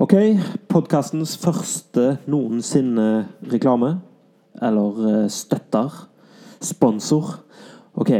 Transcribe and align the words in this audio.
Ok, 0.00 0.14
podkastens 0.72 1.34
første 1.36 2.14
noensinne 2.24 3.26
reklame. 3.52 3.98
Eller 4.64 5.02
eh, 5.10 5.26
støtter. 5.28 5.92
Sponsor. 6.64 7.34
Ok, 8.00 8.14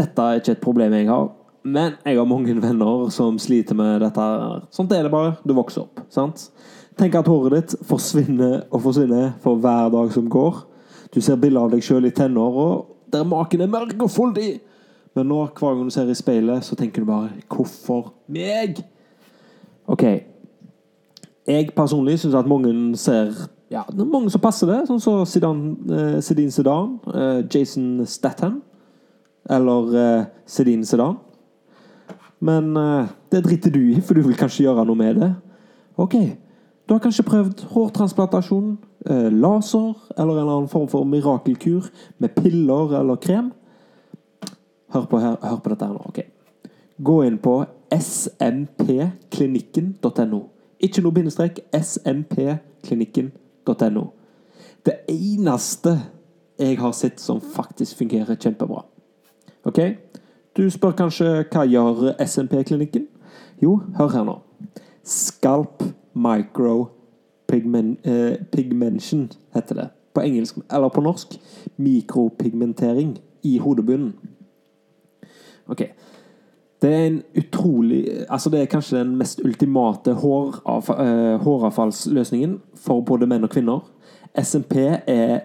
dette 0.00 0.24
er 0.24 0.40
ikke 0.40 0.54
et 0.56 0.62
problem 0.64 0.96
jeg 0.96 1.10
har, 1.10 1.28
men 1.64 1.98
jeg 2.04 2.16
har 2.16 2.28
mange 2.28 2.56
venner 2.56 3.04
som 3.12 3.36
sliter 3.40 3.76
med 3.76 4.00
dette. 4.00 4.30
Sånt 4.72 4.96
er 4.96 5.04
det 5.04 5.12
bare. 5.12 5.36
Du 5.44 5.52
vokser 5.52 5.84
opp. 5.84 6.00
sant? 6.08 6.48
Tenk 6.96 7.20
at 7.20 7.28
håret 7.28 7.52
ditt 7.58 7.76
forsvinner 7.84 8.62
og 8.70 8.86
forsvinner 8.88 9.34
for 9.44 9.60
hver 9.60 9.92
dag 9.92 10.12
som 10.16 10.32
går. 10.32 10.64
Du 11.12 11.20
ser 11.20 11.36
bilder 11.36 11.68
av 11.68 11.76
deg 11.76 11.84
sjøl 11.84 12.08
i 12.08 12.16
tenåra 12.16 12.68
der 13.12 13.28
maken 13.28 13.60
er 13.60 13.70
mørk 13.70 14.00
og 14.02 14.10
foldig. 14.10 14.54
Men 15.14 15.28
nå, 15.28 15.44
hver 15.52 15.76
gang 15.76 15.84
du 15.84 15.92
ser 15.94 16.08
i 16.08 16.16
speilet, 16.16 16.64
så 16.64 16.74
tenker 16.74 17.04
du 17.04 17.12
bare 17.12 17.28
'Hvorfor 17.44 18.14
meg?' 18.26 18.84
Ok. 19.86 20.33
Jeg 21.46 21.74
personlig 21.76 22.18
syns 22.20 22.34
at 22.34 22.48
mange 22.48 22.96
ser 22.96 23.32
Ja, 23.70 23.82
det 23.90 24.00
er 24.00 24.08
mange 24.08 24.30
som 24.30 24.40
passer 24.40 24.70
det. 24.70 24.84
Sånn 24.88 25.00
som 25.00 25.24
Zidane, 25.26 25.74
eh, 25.90 26.20
Zidane 26.22 26.98
eh, 27.14 27.44
Jason 27.50 28.06
Statham 28.06 28.62
eller 29.50 30.28
Sedin 30.46 30.84
Zidane 30.84 30.84
Zidane. 30.84 31.16
Men 32.44 32.76
eh, 32.76 33.06
det 33.32 33.44
driter 33.44 33.70
du 33.70 33.92
i, 33.92 34.00
for 34.00 34.14
du 34.14 34.22
vil 34.26 34.36
kanskje 34.36 34.64
gjøre 34.66 34.84
noe 34.88 34.96
med 34.98 35.14
det. 35.20 35.34
Ok, 36.00 36.14
du 36.84 36.92
har 36.92 37.00
kanskje 37.00 37.24
prøvd 37.24 37.60
hårtransplantasjon, 37.72 38.78
eh, 39.08 39.30
laser 39.32 39.94
eller 40.18 40.40
en 40.42 40.48
annen 40.48 40.68
form 40.68 40.88
for 40.92 41.04
mirakelkur 41.08 41.82
med 42.18 42.28
piller 42.36 43.00
eller 43.00 43.16
krem. 43.16 43.52
Hør 44.92 45.04
på, 45.10 45.18
her, 45.18 45.36
hør 45.42 45.56
på 45.62 45.68
dette 45.72 45.84
her 45.86 45.92
nå. 45.96 46.00
ok. 46.10 46.20
Gå 47.04 47.22
inn 47.26 47.38
på 47.42 47.64
smpklinikken.no. 47.94 50.42
Ikke 50.80 51.02
noe 51.02 51.12
bindestrek. 51.12 51.60
smpklinikken.no. 51.72 54.04
Det 54.86 54.94
eneste 55.08 56.00
jeg 56.58 56.78
har 56.78 56.92
sett 56.92 57.20
som 57.20 57.40
faktisk 57.40 57.98
fungerer 57.98 58.36
kjempebra. 58.36 58.84
Ok? 59.64 59.78
Du 60.56 60.70
spør 60.70 60.90
kanskje 60.90 61.44
hva 61.50 61.64
gjør 61.66 62.14
SMP-klinikken? 62.22 63.06
Jo, 63.62 63.80
hør 63.96 64.08
her 64.12 64.24
nå. 64.24 64.38
Scalp 65.04 65.82
micro 66.14 66.86
pigmen, 67.48 67.98
eh, 68.04 68.36
pigmention 68.52 69.32
heter 69.54 69.74
det. 69.74 69.88
På 70.14 70.20
engelsk, 70.20 70.56
eller 70.70 70.88
på 70.88 71.00
norsk 71.00 71.40
mikropigmentering 71.76 73.18
i 73.42 73.58
hodebunnen. 73.58 74.14
Ok. 75.66 75.82
Det 76.84 76.92
er 76.92 77.06
en 77.06 77.22
utrolig 77.36 78.26
Altså 78.28 78.50
det 78.52 78.60
er 78.60 78.68
kanskje 78.68 78.98
den 78.98 79.14
mest 79.16 79.40
ultimate 79.44 80.12
håravf 80.20 80.90
eh, 80.92 81.40
håravfallsløsningen 81.40 82.58
for 82.76 83.00
både 83.00 83.28
menn 83.30 83.46
og 83.46 83.54
kvinner. 83.54 83.80
SMP 84.36 84.76
er, 84.76 85.40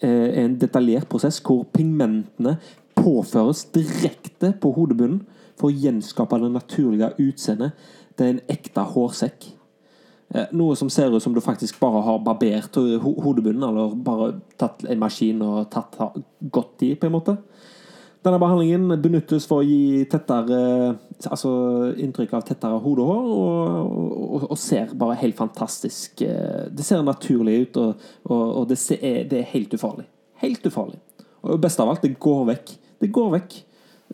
eh, 0.00 0.44
en 0.44 0.56
detaljert 0.56 1.10
prosess 1.12 1.42
hvor 1.44 1.66
pigmentene 1.74 2.56
påføres 2.96 3.66
direkte 3.74 4.54
på 4.62 4.72
hodebunnen 4.72 5.26
for 5.60 5.68
å 5.68 5.76
gjenskape 5.76 6.40
det 6.40 6.52
naturlige 6.54 7.12
utseendet. 7.20 7.76
Det 8.16 8.26
er 8.26 8.30
en 8.30 8.44
ekte 8.48 8.86
hårsekk. 8.94 9.50
Eh, 10.34 10.46
Noe 10.56 10.76
som 10.76 10.88
ser 10.88 11.12
ut 11.12 11.22
som 11.22 11.34
du 11.34 11.40
faktisk 11.44 11.80
bare 11.80 12.00
har 12.00 12.24
barbert 12.24 12.80
hodebunnen, 13.02 13.68
eller 13.68 13.92
bare 13.94 14.40
tatt 14.56 14.86
en 14.88 15.04
maskin 15.04 15.42
og 15.42 15.68
tatt 15.70 16.00
godt 16.40 16.88
i, 16.88 16.94
på 16.94 17.10
en 17.10 17.18
måte. 17.20 17.36
Denne 18.22 18.38
behandlingen 18.38 19.00
benyttes 19.02 19.48
for 19.50 19.62
å 19.62 19.66
gi 19.66 20.04
tettere 20.10 20.58
Altså 21.22 21.50
inntrykk 22.02 22.32
av 22.34 22.44
tettere 22.46 22.78
hodehår, 22.82 23.26
og, 23.30 23.90
og, 24.34 24.46
og 24.50 24.58
ser 24.58 24.90
bare 24.98 25.18
helt 25.20 25.36
fantastisk 25.38 26.22
eh, 26.26 26.64
Det 26.70 26.86
ser 26.86 27.04
naturlig 27.06 27.56
ut, 27.60 27.78
og, 27.82 28.06
og, 28.26 28.64
det, 28.70 28.78
ser, 28.82 29.02
det 29.30 29.38
er 29.38 29.50
helt 29.52 29.74
ufarlig. 29.76 30.08
Helt 30.42 30.66
ufarlig. 30.66 30.98
Og 31.46 31.60
best 31.62 31.82
av 31.82 31.92
alt, 31.92 32.02
det 32.02 32.18
går 32.22 32.42
vekk. 32.50 32.72
Det 33.02 33.10
går 33.14 33.30
vekk. 33.36 33.58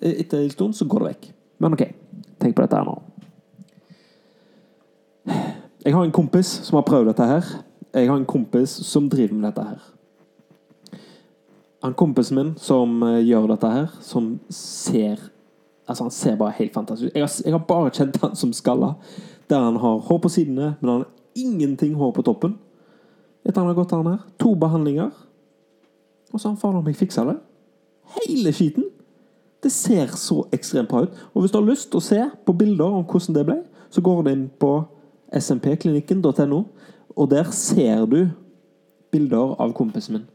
Eh, 0.02 0.18
Etter 0.24 0.42
en 0.42 0.52
stund 0.52 0.76
så 0.76 0.88
går 0.88 1.04
det 1.04 1.12
vekk. 1.14 1.30
Men 1.64 1.76
OK, 1.78 1.86
tenk 2.40 2.56
på 2.56 2.64
dette 2.64 2.80
her 2.80 2.88
nå. 2.88 2.98
Jeg 5.84 5.94
har 5.96 6.04
en 6.04 6.12
kompis 6.12 6.50
som 6.66 6.76
har 6.76 6.88
prøvd 6.88 7.12
dette 7.12 7.28
her. 7.28 7.54
Jeg 7.96 8.10
har 8.10 8.20
en 8.20 8.28
kompis 8.28 8.74
som 8.84 9.08
driver 9.08 9.36
med 9.36 9.48
dette 9.48 9.64
her. 9.64 9.80
Han 11.82 11.94
kompisen 11.94 12.36
min 12.36 12.54
som 12.58 13.02
eh, 13.06 13.20
gjør 13.26 13.52
dette 13.52 13.72
her, 13.72 13.90
som 14.02 14.36
ser 14.50 15.18
Altså, 15.88 16.04
han 16.04 16.12
ser 16.12 16.34
bare 16.36 16.52
helt 16.58 16.74
fantastisk 16.74 17.08
ut. 17.08 17.14
Jeg 17.16 17.28
jeg 17.46 17.52
har 17.54 17.62
bare 17.64 17.90
kjent 17.90 18.16
han 18.20 18.34
som 18.36 18.50
skalla. 18.52 18.90
Der 19.48 19.62
han 19.64 19.76
har 19.80 20.02
hår 20.04 20.18
på 20.18 20.28
sidene, 20.28 20.74
men 20.80 20.90
han 20.90 20.98
har 21.00 21.08
ingenting 21.34 21.94
hår 21.94 22.12
på 22.12 22.22
toppen. 22.22 22.58
Etter 23.40 23.62
han 23.62 23.70
har 23.70 23.74
gått 23.74 23.90
den 23.90 24.06
her. 24.06 24.18
To 24.38 24.54
behandlinger. 24.54 25.10
Og 26.32 26.40
så 26.40 26.48
har 26.48 26.52
han 26.52 26.60
faen 26.60 26.84
meg 26.84 26.96
fiksa 26.96 27.24
det. 27.24 27.38
Hele 28.18 28.52
skiten. 28.52 28.84
Det 29.62 29.72
ser 29.72 30.12
så 30.14 30.44
ekstremt 30.52 30.90
bra 30.90 31.06
ut. 31.06 31.16
Og 31.34 31.40
hvis 31.40 31.50
du 31.50 31.58
har 31.58 31.66
lyst 31.70 31.90
til 31.90 32.02
å 32.02 32.04
se 32.04 32.20
på 32.44 32.52
bilder 32.52 33.00
om 33.00 33.06
hvordan 33.08 33.34
det 33.34 33.46
ble, 33.48 33.58
så 33.90 34.04
går 34.04 34.22
du 34.22 34.30
inn 34.30 34.48
på 34.60 34.72
smpklinikken.no, 35.32 36.60
og 37.16 37.30
der 37.30 37.48
ser 37.52 38.04
du 38.06 38.28
bilder 39.10 39.56
av 39.60 39.72
kompisen 39.76 40.18
min. 40.18 40.26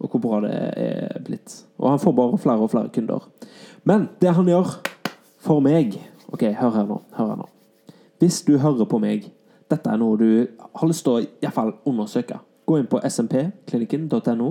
Og 0.00 0.08
hvor 0.10 0.22
bra 0.22 0.40
det 0.44 0.52
er 0.80 1.20
blitt. 1.24 1.54
Og 1.78 1.90
han 1.90 2.00
får 2.00 2.16
bare 2.16 2.38
flere 2.40 2.64
og 2.64 2.70
flere 2.72 2.92
kunder. 2.94 3.26
Men 3.84 4.08
det 4.20 4.34
han 4.36 4.48
gjør 4.48 4.78
for 5.40 5.64
meg 5.64 5.98
Ok, 6.30 6.44
hør 6.54 6.70
her 6.70 6.86
nå. 6.86 7.00
Hør 7.16 7.26
her 7.32 7.38
nå. 7.40 7.46
Hvis 8.22 8.42
du 8.46 8.52
hører 8.62 8.86
på 8.86 9.00
meg, 9.02 9.24
dette 9.70 9.90
er 9.90 9.98
noe 9.98 10.18
du 10.20 10.46
har 10.60 10.86
lyst 10.86 11.02
til 11.02 11.16
å 11.16 11.22
i 11.24 11.28
hvert 11.42 11.56
fall 11.56 11.72
undersøke. 11.88 12.36
Gå 12.70 12.76
inn 12.78 12.86
på 12.86 13.00
smpklinikken.no. 13.02 14.50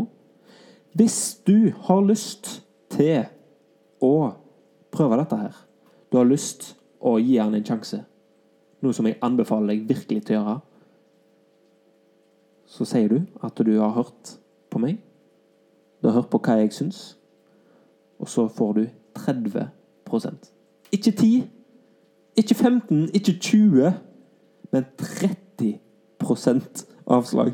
Hvis 1.00 1.20
du 1.48 1.72
har 1.88 2.02
lyst 2.04 2.50
til 2.92 3.30
å 4.04 4.14
prøve 4.92 5.20
dette 5.22 5.40
her, 5.40 5.56
du 6.12 6.18
har 6.18 6.28
lyst 6.28 6.74
å 7.00 7.16
gi 7.22 7.38
han 7.40 7.56
en 7.56 7.64
sjanse, 7.64 8.02
noe 8.84 8.96
som 8.96 9.08
jeg 9.08 9.20
anbefaler 9.24 9.76
deg 9.76 9.86
virkelig 9.88 10.26
til 10.28 10.36
å 10.36 10.42
gjøre, 10.42 10.58
så 12.70 12.86
sier 12.90 13.14
du 13.14 13.46
at 13.46 13.62
du 13.66 13.72
har 13.80 13.96
hørt 13.96 14.36
på 14.70 14.82
meg. 14.82 15.00
Du 16.02 16.08
har 16.08 16.14
hørt 16.14 16.30
på 16.32 16.40
hva 16.44 16.54
jeg 16.60 16.74
syns, 16.74 17.18
og 18.20 18.30
så 18.30 18.48
får 18.48 18.74
du 18.74 18.86
30% 19.20 20.52
Ikke 20.92 21.12
10, 21.12 21.50
ikke 22.36 22.56
15, 22.56 23.10
ikke 23.14 23.40
20, 23.40 23.94
men 24.72 24.86
30% 25.02 26.86
avslag. 27.08 27.54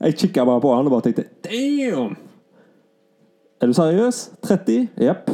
Jeg 0.00 0.14
kikka 0.14 0.44
bare 0.44 0.60
på 0.60 0.74
han 0.74 0.86
og 0.86 0.90
bare 0.90 1.00
tenkte 1.00 1.24
Damn! 1.44 2.16
Er 3.60 3.66
du 3.66 3.72
seriøs? 3.72 4.30
30? 4.42 4.88
Jepp. 5.00 5.30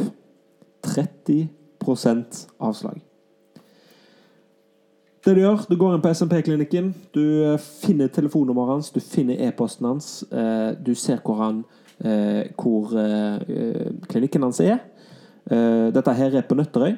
30% 0.87 2.47
avslag. 2.59 3.01
Det 5.25 5.35
du 5.35 5.41
gjør, 5.41 5.65
du 5.69 5.75
går 5.77 5.95
inn 5.95 6.01
på 6.01 6.09
SMP-klinikken, 6.15 6.95
du 7.13 7.43
eh, 7.45 7.59
finner 7.83 8.07
telefonnummeret 8.09 8.71
hans, 8.71 8.89
du 8.89 8.99
finner 8.99 9.37
e-posten 9.47 9.85
hans, 9.85 10.23
eh, 10.31 10.71
du 10.85 10.95
ser 10.97 11.19
hvor, 11.21 11.37
han, 11.43 11.59
hvor 12.01 12.95
eh, 12.97 13.41
eh, 13.47 13.91
klinikken 14.09 14.43
hans 14.43 14.59
er. 14.59 14.79
Eh, 15.51 15.89
dette 15.93 16.13
her 16.17 16.37
er 16.37 16.47
på 16.47 16.55
Nøtterøy, 16.55 16.95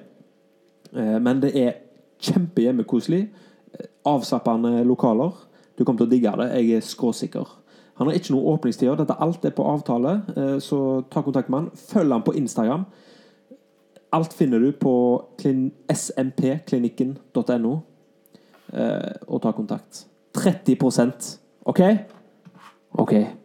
eh, 0.96 1.18
men 1.20 1.42
det 1.42 1.52
er 1.60 1.74
kjempehjemmekoselig. 2.24 3.28
Eh, 3.74 3.90
Avslappende 4.06 4.84
lokaler. 4.84 5.32
Du 5.78 5.84
kommer 5.84 6.04
til 6.04 6.08
å 6.08 6.14
digge 6.14 6.36
det, 6.38 6.50
jeg 6.54 6.78
er 6.78 6.88
skråsikker. 6.88 7.60
Han 8.00 8.08
har 8.08 8.18
ikke 8.18 8.34
noen 8.34 8.56
åpningstider, 8.56 8.98
dette 8.98 9.20
alt 9.22 9.46
er 9.46 9.54
på 9.54 9.66
avtale, 9.70 10.22
eh, 10.36 10.58
så 10.60 11.04
ta 11.12 11.22
kontakt 11.22 11.50
med 11.50 11.60
han. 11.60 11.72
Følg 11.76 12.12
han 12.12 12.26
på 12.26 12.36
Instagram. 12.38 12.86
Alt 14.14 14.34
finner 14.34 14.60
du 14.60 14.72
på 14.72 14.96
klin 15.38 15.72
smpklinikken.no 15.90 17.78
eh, 18.74 19.14
og 19.28 19.42
ta 19.42 19.52
kontakt. 19.52 20.06
30% 20.38 21.40
OK? 21.66 21.82
OK. 22.98 23.43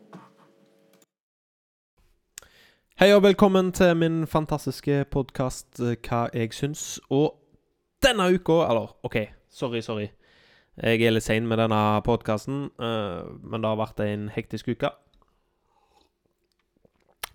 Hei 2.99 3.13
og 3.15 3.23
velkommen 3.23 3.69
til 3.73 3.97
min 3.97 4.27
fantastiske 4.27 5.05
podkast 5.15 5.79
Hva 5.79 6.25
jeg 6.35 6.51
syns. 6.51 6.97
Og 7.15 7.37
denne 8.03 8.25
uka 8.35 8.57
Eller, 8.67 8.97
OK, 9.07 9.17
sorry, 9.51 9.81
sorry. 9.81 10.09
Jeg 10.83 11.05
er 11.07 11.15
litt 11.15 11.23
sein 11.23 11.47
med 11.47 11.61
denne 11.63 11.79
podkasten, 12.03 12.73
men 12.75 13.63
det 13.63 13.71
har 13.71 13.79
vært 13.79 14.03
en 14.03 14.25
hektisk 14.35 14.73
uke. 14.75 14.91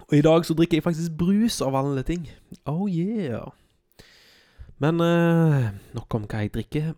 Og 0.10 0.18
i 0.18 0.22
dag 0.28 0.44
så 0.44 0.54
drikker 0.54 0.82
jeg 0.82 0.84
faktisk 0.84 1.16
brus, 1.18 1.62
av 1.62 1.80
alle 1.80 2.04
ting. 2.04 2.28
Oh 2.66 2.84
yeah. 2.92 3.48
Men 4.84 5.00
eh, 5.00 5.72
nok 5.96 6.20
om 6.20 6.28
hva 6.28 6.44
jeg 6.44 6.54
drikker. 6.60 6.92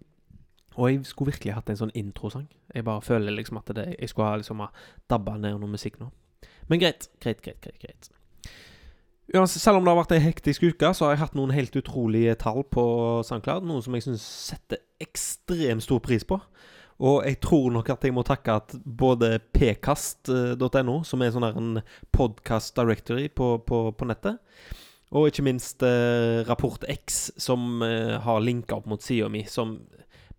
Og 0.74 0.90
jeg 0.90 1.06
skulle 1.06 1.36
virkelig 1.36 1.54
hatt 1.54 1.70
en 1.70 1.84
sånn 1.86 1.94
introsang. 1.94 2.50
Jeg 2.74 2.90
bare 2.90 3.06
føler 3.06 3.38
liksom 3.38 3.62
at 3.62 3.70
det, 3.78 3.88
jeg 4.00 4.10
skulle 4.10 4.34
ha 4.34 4.42
liksom 4.42 4.66
dabba 5.06 5.38
ned 5.38 5.62
noe 5.62 5.78
musikk 5.78 6.02
nå. 6.02 6.10
Men 6.66 6.82
greit, 6.82 7.12
greit, 7.22 7.46
greit, 7.46 7.62
greit. 7.62 7.82
greit. 7.86 8.15
Selv 9.50 9.80
om 9.80 9.86
det 9.86 9.90
har 9.90 9.98
vært 9.98 10.14
ei 10.16 10.22
hektisk 10.22 10.68
uke, 10.70 10.92
så 10.94 11.08
har 11.08 11.16
jeg 11.16 11.24
hatt 11.24 11.38
noen 11.38 11.54
helt 11.56 11.76
utrolige 11.76 12.36
tall 12.40 12.62
på 12.72 12.86
SoundCloud. 13.26 13.66
Noe 13.66 13.82
som 13.84 13.98
jeg 13.98 14.06
syns 14.06 14.26
setter 14.52 14.84
ekstremt 15.02 15.84
stor 15.84 16.00
pris 16.06 16.24
på. 16.28 16.38
Og 17.04 17.26
jeg 17.26 17.42
tror 17.44 17.74
nok 17.76 17.90
at 17.92 18.06
jeg 18.08 18.16
må 18.16 18.24
takke 18.24 18.56
at 18.62 18.76
både 18.86 19.34
pkast.no, 19.56 21.02
som 21.04 21.24
er 21.26 21.34
sånn 21.36 21.48
en 21.50 21.74
podcast 22.16 22.76
directory 22.78 23.28
på, 23.28 23.58
på, 23.68 23.82
på 23.98 24.08
nettet, 24.08 24.40
og 25.16 25.28
ikke 25.30 25.46
minst 25.46 25.84
eh, 25.86 26.42
Rapport 26.48 26.86
X, 26.92 27.34
som 27.38 27.84
eh, 27.86 28.16
har 28.24 28.40
linka 28.44 28.80
opp 28.80 28.88
mot 28.90 29.04
sida 29.04 29.28
mi, 29.32 29.44
som 29.48 29.78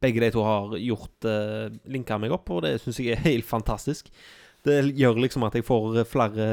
begge 0.01 0.21
de 0.25 0.33
to 0.33 0.43
har 0.45 0.75
gjort 0.81 1.29
eh, 1.29 1.69
linka 1.93 2.19
meg 2.21 2.35
opp, 2.35 2.51
og 2.53 2.65
det 2.65 2.79
syns 2.83 3.01
jeg 3.03 3.15
er 3.15 3.25
helt 3.29 3.47
fantastisk. 3.49 4.11
Det 4.67 4.79
gjør 4.99 5.21
liksom 5.23 5.45
at 5.47 5.55
jeg 5.55 5.65
får 5.69 6.01
flere 6.11 6.47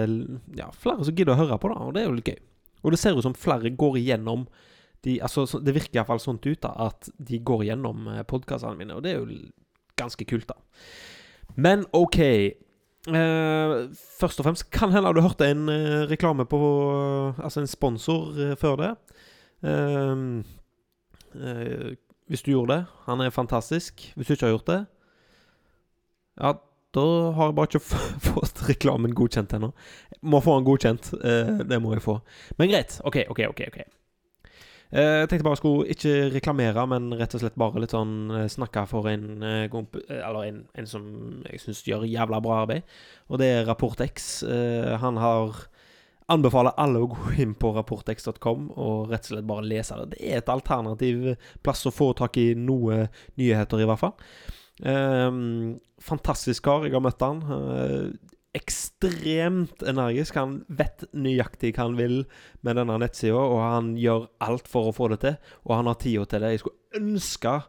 Ja, 0.55 0.67
flere 0.77 1.03
som 1.05 1.15
gidder 1.15 1.33
å 1.35 1.41
høre 1.43 1.57
på, 1.59 1.71
da, 1.73 1.79
og 1.87 1.93
det 1.95 2.03
er 2.03 2.09
jo 2.11 2.17
litt 2.19 2.29
gøy. 2.29 2.39
Og 2.83 2.91
det 2.93 2.99
ser 3.01 3.17
ut 3.17 3.23
som 3.25 3.33
flere 3.37 3.71
går 3.79 3.97
igjennom 4.01 4.45
de, 5.03 5.17
altså, 5.19 5.43
så- 5.47 5.59
Det 5.63 5.73
virker 5.75 5.99
iallfall 5.99 6.19
sånn 6.21 6.39
ut, 6.45 6.61
da, 6.61 6.71
at 6.87 7.09
de 7.19 7.39
går 7.39 7.63
igjennom 7.65 8.05
podkastene 8.27 8.77
mine, 8.77 8.95
og 8.95 9.03
det 9.03 9.11
er 9.15 9.19
jo 9.19 9.49
ganske 9.97 10.25
kult, 10.27 10.47
da. 10.47 10.55
Men 11.57 11.85
OK. 11.93 12.19
Eh, 12.19 13.73
først 14.19 14.39
og 14.39 14.45
fremst 14.45 14.69
kan 14.71 14.91
hende 14.93 15.11
du 15.13 15.19
hørte 15.19 15.43
en 15.51 15.67
eh, 15.67 16.05
reklame 16.07 16.45
på 16.47 17.35
Altså 17.43 17.59
en 17.59 17.67
sponsor 17.67 18.31
eh, 18.39 18.55
før 18.55 18.77
det. 18.79 18.91
Eh, 19.63 20.43
eh, 21.35 21.95
hvis 22.29 22.43
du 22.45 22.51
gjorde 22.53 22.77
det. 22.77 22.85
Han 23.05 23.19
er 23.21 23.29
fantastisk. 23.35 24.13
Hvis 24.15 24.27
du 24.27 24.33
ikke 24.37 24.47
har 24.47 24.55
gjort 24.57 24.71
det 24.71 24.85
Ja, 26.39 26.53
da 26.93 27.03
har 27.37 27.49
jeg 27.49 27.57
bare 27.57 27.71
ikke 27.71 27.99
fått 28.29 28.63
reklamen 28.69 29.15
godkjent 29.17 29.55
ennå. 29.57 29.71
Må 30.21 30.39
få 30.45 30.59
den 30.59 30.67
godkjent. 30.69 31.11
eh, 31.23 31.65
det 31.67 31.81
må 31.81 31.95
jeg 31.95 32.05
få. 32.05 32.19
Men 32.59 32.71
greit. 32.71 32.99
OK, 33.03 33.23
OK, 33.33 33.45
OK. 33.49 33.67
ok 33.71 33.83
Eh, 34.93 35.23
Jeg 35.23 35.29
tenkte 35.29 35.45
bare 35.47 35.55
jeg 35.57 35.63
skulle 35.63 35.89
ikke 35.89 36.13
reklamere, 36.35 36.83
men 36.85 37.07
rett 37.17 37.33
og 37.33 37.41
slett 37.41 37.55
bare 37.57 37.81
litt 37.81 37.95
sånn 37.95 38.29
eh, 38.29 38.49
snakke 38.51 38.83
for 38.85 39.09
en 39.09 39.41
eh, 39.41 39.63
Eller 40.19 40.41
en, 40.45 40.59
en 40.77 40.89
som 40.89 41.07
jeg 41.49 41.63
syns 41.63 41.81
gjør 41.87 42.05
jævla 42.05 42.41
bra 42.45 42.59
arbeid. 42.61 42.85
Og 43.33 43.41
det 43.41 43.49
er 43.49 43.65
Rapport 43.65 43.99
X. 44.05 44.43
Han 45.01 45.17
har 45.17 45.63
Anbefaler 46.31 46.71
alle 46.79 47.01
å 47.03 47.07
gå 47.11 47.33
inn 47.43 47.51
på 47.59 47.73
rapportx.com 47.75 48.69
og 48.79 49.09
rett 49.11 49.25
og 49.25 49.33
slett 49.33 49.47
bare 49.49 49.65
lese 49.67 49.97
det. 49.99 50.13
Det 50.13 50.29
er 50.29 50.37
et 50.39 50.51
alternativ 50.53 51.33
plass 51.65 51.83
å 51.89 51.91
få 51.91 52.13
tak 52.15 52.37
i 52.39 52.53
noe 52.55 53.09
nyheter, 53.35 53.81
i 53.83 53.87
hvert 53.89 53.99
fall. 53.99 54.13
Ehm, 54.81 55.77
fantastisk 56.01 56.65
kar. 56.65 56.87
Jeg 56.87 56.95
har 56.95 57.03
møtt 57.05 57.21
han. 57.21 57.43
Ekstremt 58.57 59.85
energisk. 59.85 60.39
Han 60.41 60.59
vet 60.69 61.05
nøyaktig 61.13 61.75
hva 61.75 61.87
han 61.87 61.99
vil 61.99 62.17
med 62.65 62.79
denne 62.81 62.97
nettsida, 63.01 63.37
og 63.37 63.61
han 63.61 63.93
gjør 63.97 64.27
alt 64.45 64.69
for 64.69 64.89
å 64.89 64.95
få 64.95 65.11
det 65.13 65.21
til. 65.25 65.39
Og 65.67 65.77
han 65.77 65.89
har 65.89 66.01
tida 66.01 66.25
til 66.29 66.45
det. 66.45 66.55
Jeg 66.55 66.65
skulle 66.65 67.03
ønske 67.03 67.61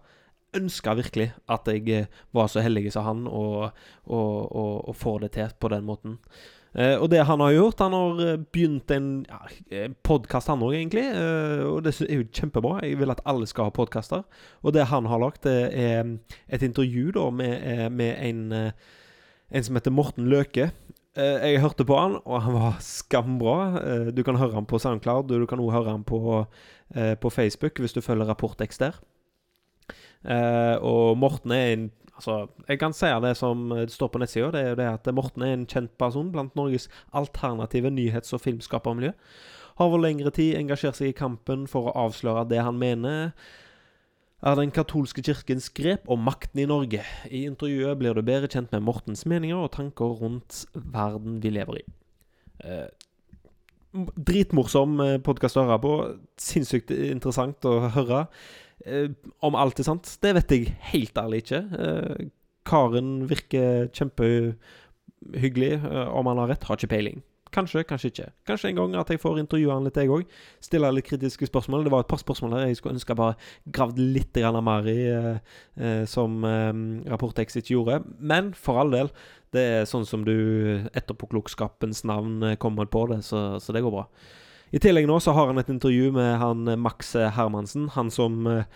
Ønska 0.54 0.92
virkelig 0.94 1.32
at 1.50 1.66
jeg 1.66 2.04
var 2.30 2.46
så 2.46 2.62
heldig 2.62 2.92
som 2.94 3.06
han, 3.08 3.22
og, 3.26 3.72
og, 4.06 4.36
og, 4.54 4.74
og 4.88 4.94
får 4.94 5.24
det 5.24 5.30
til 5.34 5.56
på 5.58 5.70
den 5.72 5.86
måten. 5.88 6.18
Eh, 6.74 6.96
og 6.98 7.06
det 7.12 7.20
han 7.22 7.38
har 7.38 7.52
gjort 7.54 7.78
Han 7.84 7.92
har 7.94 8.22
eh, 8.24 8.40
begynt 8.50 8.90
en 8.90 9.08
ja, 9.30 9.84
podkast, 10.02 10.50
han 10.50 10.64
òg, 10.64 10.74
egentlig. 10.74 11.04
Eh, 11.06 11.62
og 11.68 11.84
det 11.86 11.94
er 12.02 12.18
jo 12.18 12.26
kjempebra. 12.34 12.80
Jeg 12.82 12.98
vil 12.98 13.14
at 13.14 13.22
alle 13.28 13.46
skal 13.50 13.70
ha 13.70 13.74
podkaster. 13.74 14.24
Og 14.62 14.74
det 14.74 14.88
han 14.90 15.06
har 15.06 15.22
lagt, 15.22 15.44
det 15.46 15.70
er 15.70 16.02
mm, 16.02 16.18
et 16.48 16.66
intervju 16.66 17.14
da 17.14 17.30
med, 17.30 17.54
eh, 17.62 17.86
med 17.90 18.18
en, 18.18 18.44
eh, 18.52 19.00
en 19.54 19.66
som 19.66 19.78
heter 19.78 19.94
Morten 19.94 20.28
Løke. 20.30 20.72
Eh, 21.14 21.52
jeg 21.52 21.60
hørte 21.62 21.86
på 21.86 21.94
han, 21.94 22.16
og 22.26 22.42
han 22.42 22.56
var 22.56 22.78
skambra. 22.82 23.58
Eh, 23.78 24.06
du 24.14 24.24
kan 24.26 24.38
høre 24.40 24.56
han 24.56 24.66
på 24.66 24.80
SoundCloud, 24.82 25.30
og 25.30 25.44
du 25.44 25.46
kan 25.46 25.62
også 25.62 25.76
høre 25.76 25.90
han 25.92 26.04
på, 26.04 26.46
eh, 26.96 27.14
på 27.14 27.30
Facebook 27.30 27.78
hvis 27.78 27.94
du 27.94 28.00
følger 28.00 28.26
Rapport 28.26 28.60
X 28.60 28.78
der. 28.82 28.98
Eh, 30.24 30.76
og 30.80 31.18
Morten 31.18 31.52
er 31.52 31.72
en 31.74 31.90
Altså, 32.14 32.46
jeg 32.68 32.78
kan 32.78 32.92
si 32.94 33.06
det 33.06 33.32
som 33.36 33.72
det 33.74 33.90
står 33.90 34.08
på 34.08 34.20
nettsida, 34.22 34.52
det 34.54 34.60
er 34.60 34.68
jo 34.68 34.76
det 34.78 34.86
at 34.86 35.08
Morten 35.14 35.42
er 35.42 35.56
en 35.56 35.66
kjent 35.66 35.90
person 35.98 36.28
blant 36.30 36.54
Norges 36.54 36.88
alternative 37.10 37.90
nyhets- 37.90 38.32
og 38.32 38.40
filmskapermiljø. 38.40 39.10
Har 39.76 39.88
over 39.90 39.98
lengre 39.98 40.30
tid 40.30 40.54
engasjert 40.54 40.94
seg 40.94 41.10
i 41.10 41.16
kampen 41.18 41.66
for 41.66 41.90
å 41.90 41.96
avsløre 42.06 42.46
det 42.46 42.62
han 42.62 42.78
mener 42.78 43.32
er 44.44 44.54
den 44.54 44.70
katolske 44.70 45.24
kirkens 45.24 45.70
grep 45.74 46.06
om 46.06 46.22
makten 46.22 46.60
i 46.62 46.68
Norge. 46.70 47.02
I 47.26 47.46
intervjuet 47.48 47.98
blir 47.98 48.14
du 48.14 48.22
bedre 48.22 48.46
kjent 48.46 48.70
med 48.70 48.84
Mortens 48.86 49.24
meninger 49.26 49.56
og 49.56 49.72
tanker 49.74 50.14
rundt 50.20 50.66
verden 50.74 51.40
vi 51.42 51.50
lever 51.50 51.80
i. 51.80 51.84
Eh, 52.62 52.88
dritmorsom 53.94 55.00
podkast 55.24 55.58
å 55.58 55.64
høre 55.66 55.80
på. 55.82 55.94
Sinnssykt 56.38 56.92
interessant 56.94 57.66
å 57.66 57.88
høre. 57.96 58.26
Eh, 58.84 59.10
om 59.44 59.56
alt 59.58 59.80
er 59.80 59.86
sant, 59.86 60.08
det 60.22 60.34
vet 60.38 60.54
jeg 60.54 60.72
helt 60.92 61.20
ærlig 61.20 61.44
ikke. 61.44 61.60
Eh, 61.78 62.26
karen 62.68 63.28
virker 63.30 63.88
kjempehyggelig. 63.94 65.72
Eh, 65.78 66.08
om 66.10 66.26
han 66.26 66.42
har 66.42 66.52
rett, 66.52 66.66
har 66.68 66.80
ikke 66.80 66.92
peiling. 66.96 67.22
Kanskje, 67.54 67.84
kanskje 67.86 68.10
ikke. 68.10 68.28
Kanskje 68.48 68.72
en 68.72 68.78
gang 68.80 68.94
at 68.98 69.10
jeg 69.12 69.20
får 69.22 69.38
intervjue 69.38 69.70
han 69.70 69.84
litt, 69.86 69.98
jeg 70.00 70.10
òg. 70.10 70.24
Stille 70.64 70.90
litt 70.90 71.06
kritiske 71.06 71.46
spørsmål. 71.46 71.84
Det 71.86 71.92
var 71.94 72.02
et 72.02 72.10
par 72.10 72.18
spørsmål 72.18 72.56
der 72.56 72.64
jeg 72.66 72.80
skulle 72.80 72.96
ønske 72.96 73.14
jeg 73.14 73.20
bare 73.20 73.36
gravd 73.70 74.00
litt 74.02 74.40
mer 74.66 74.88
i, 74.90 74.98
eh, 75.06 75.38
eh, 75.78 76.04
som 76.04 76.42
Rapport 77.06 77.38
X 77.38 77.56
ikke 77.56 77.76
gjorde. 77.76 78.02
Men 78.18 78.52
for 78.54 78.80
all 78.80 78.90
del, 78.90 79.12
det 79.52 79.62
er 79.62 79.84
sånn 79.86 80.04
som 80.04 80.24
du 80.24 80.88
etterpåklokskapens 80.94 82.02
navn 82.04 82.56
kommer 82.58 82.86
på 82.86 83.06
det, 83.12 83.22
så, 83.22 83.60
så 83.60 83.72
det 83.72 83.82
går 83.82 83.92
bra. 83.92 84.08
I 84.74 84.80
tillegg 84.82 85.06
nå 85.06 85.20
så 85.22 85.34
har 85.36 85.52
han 85.52 85.60
et 85.62 85.70
intervju 85.70 86.10
med 86.16 86.32
han 86.40 86.66
eh, 86.68 86.80
Max 86.80 87.14
Hermansen, 87.14 87.88
han 87.94 88.10
som 88.10 88.46
eh, 88.50 88.66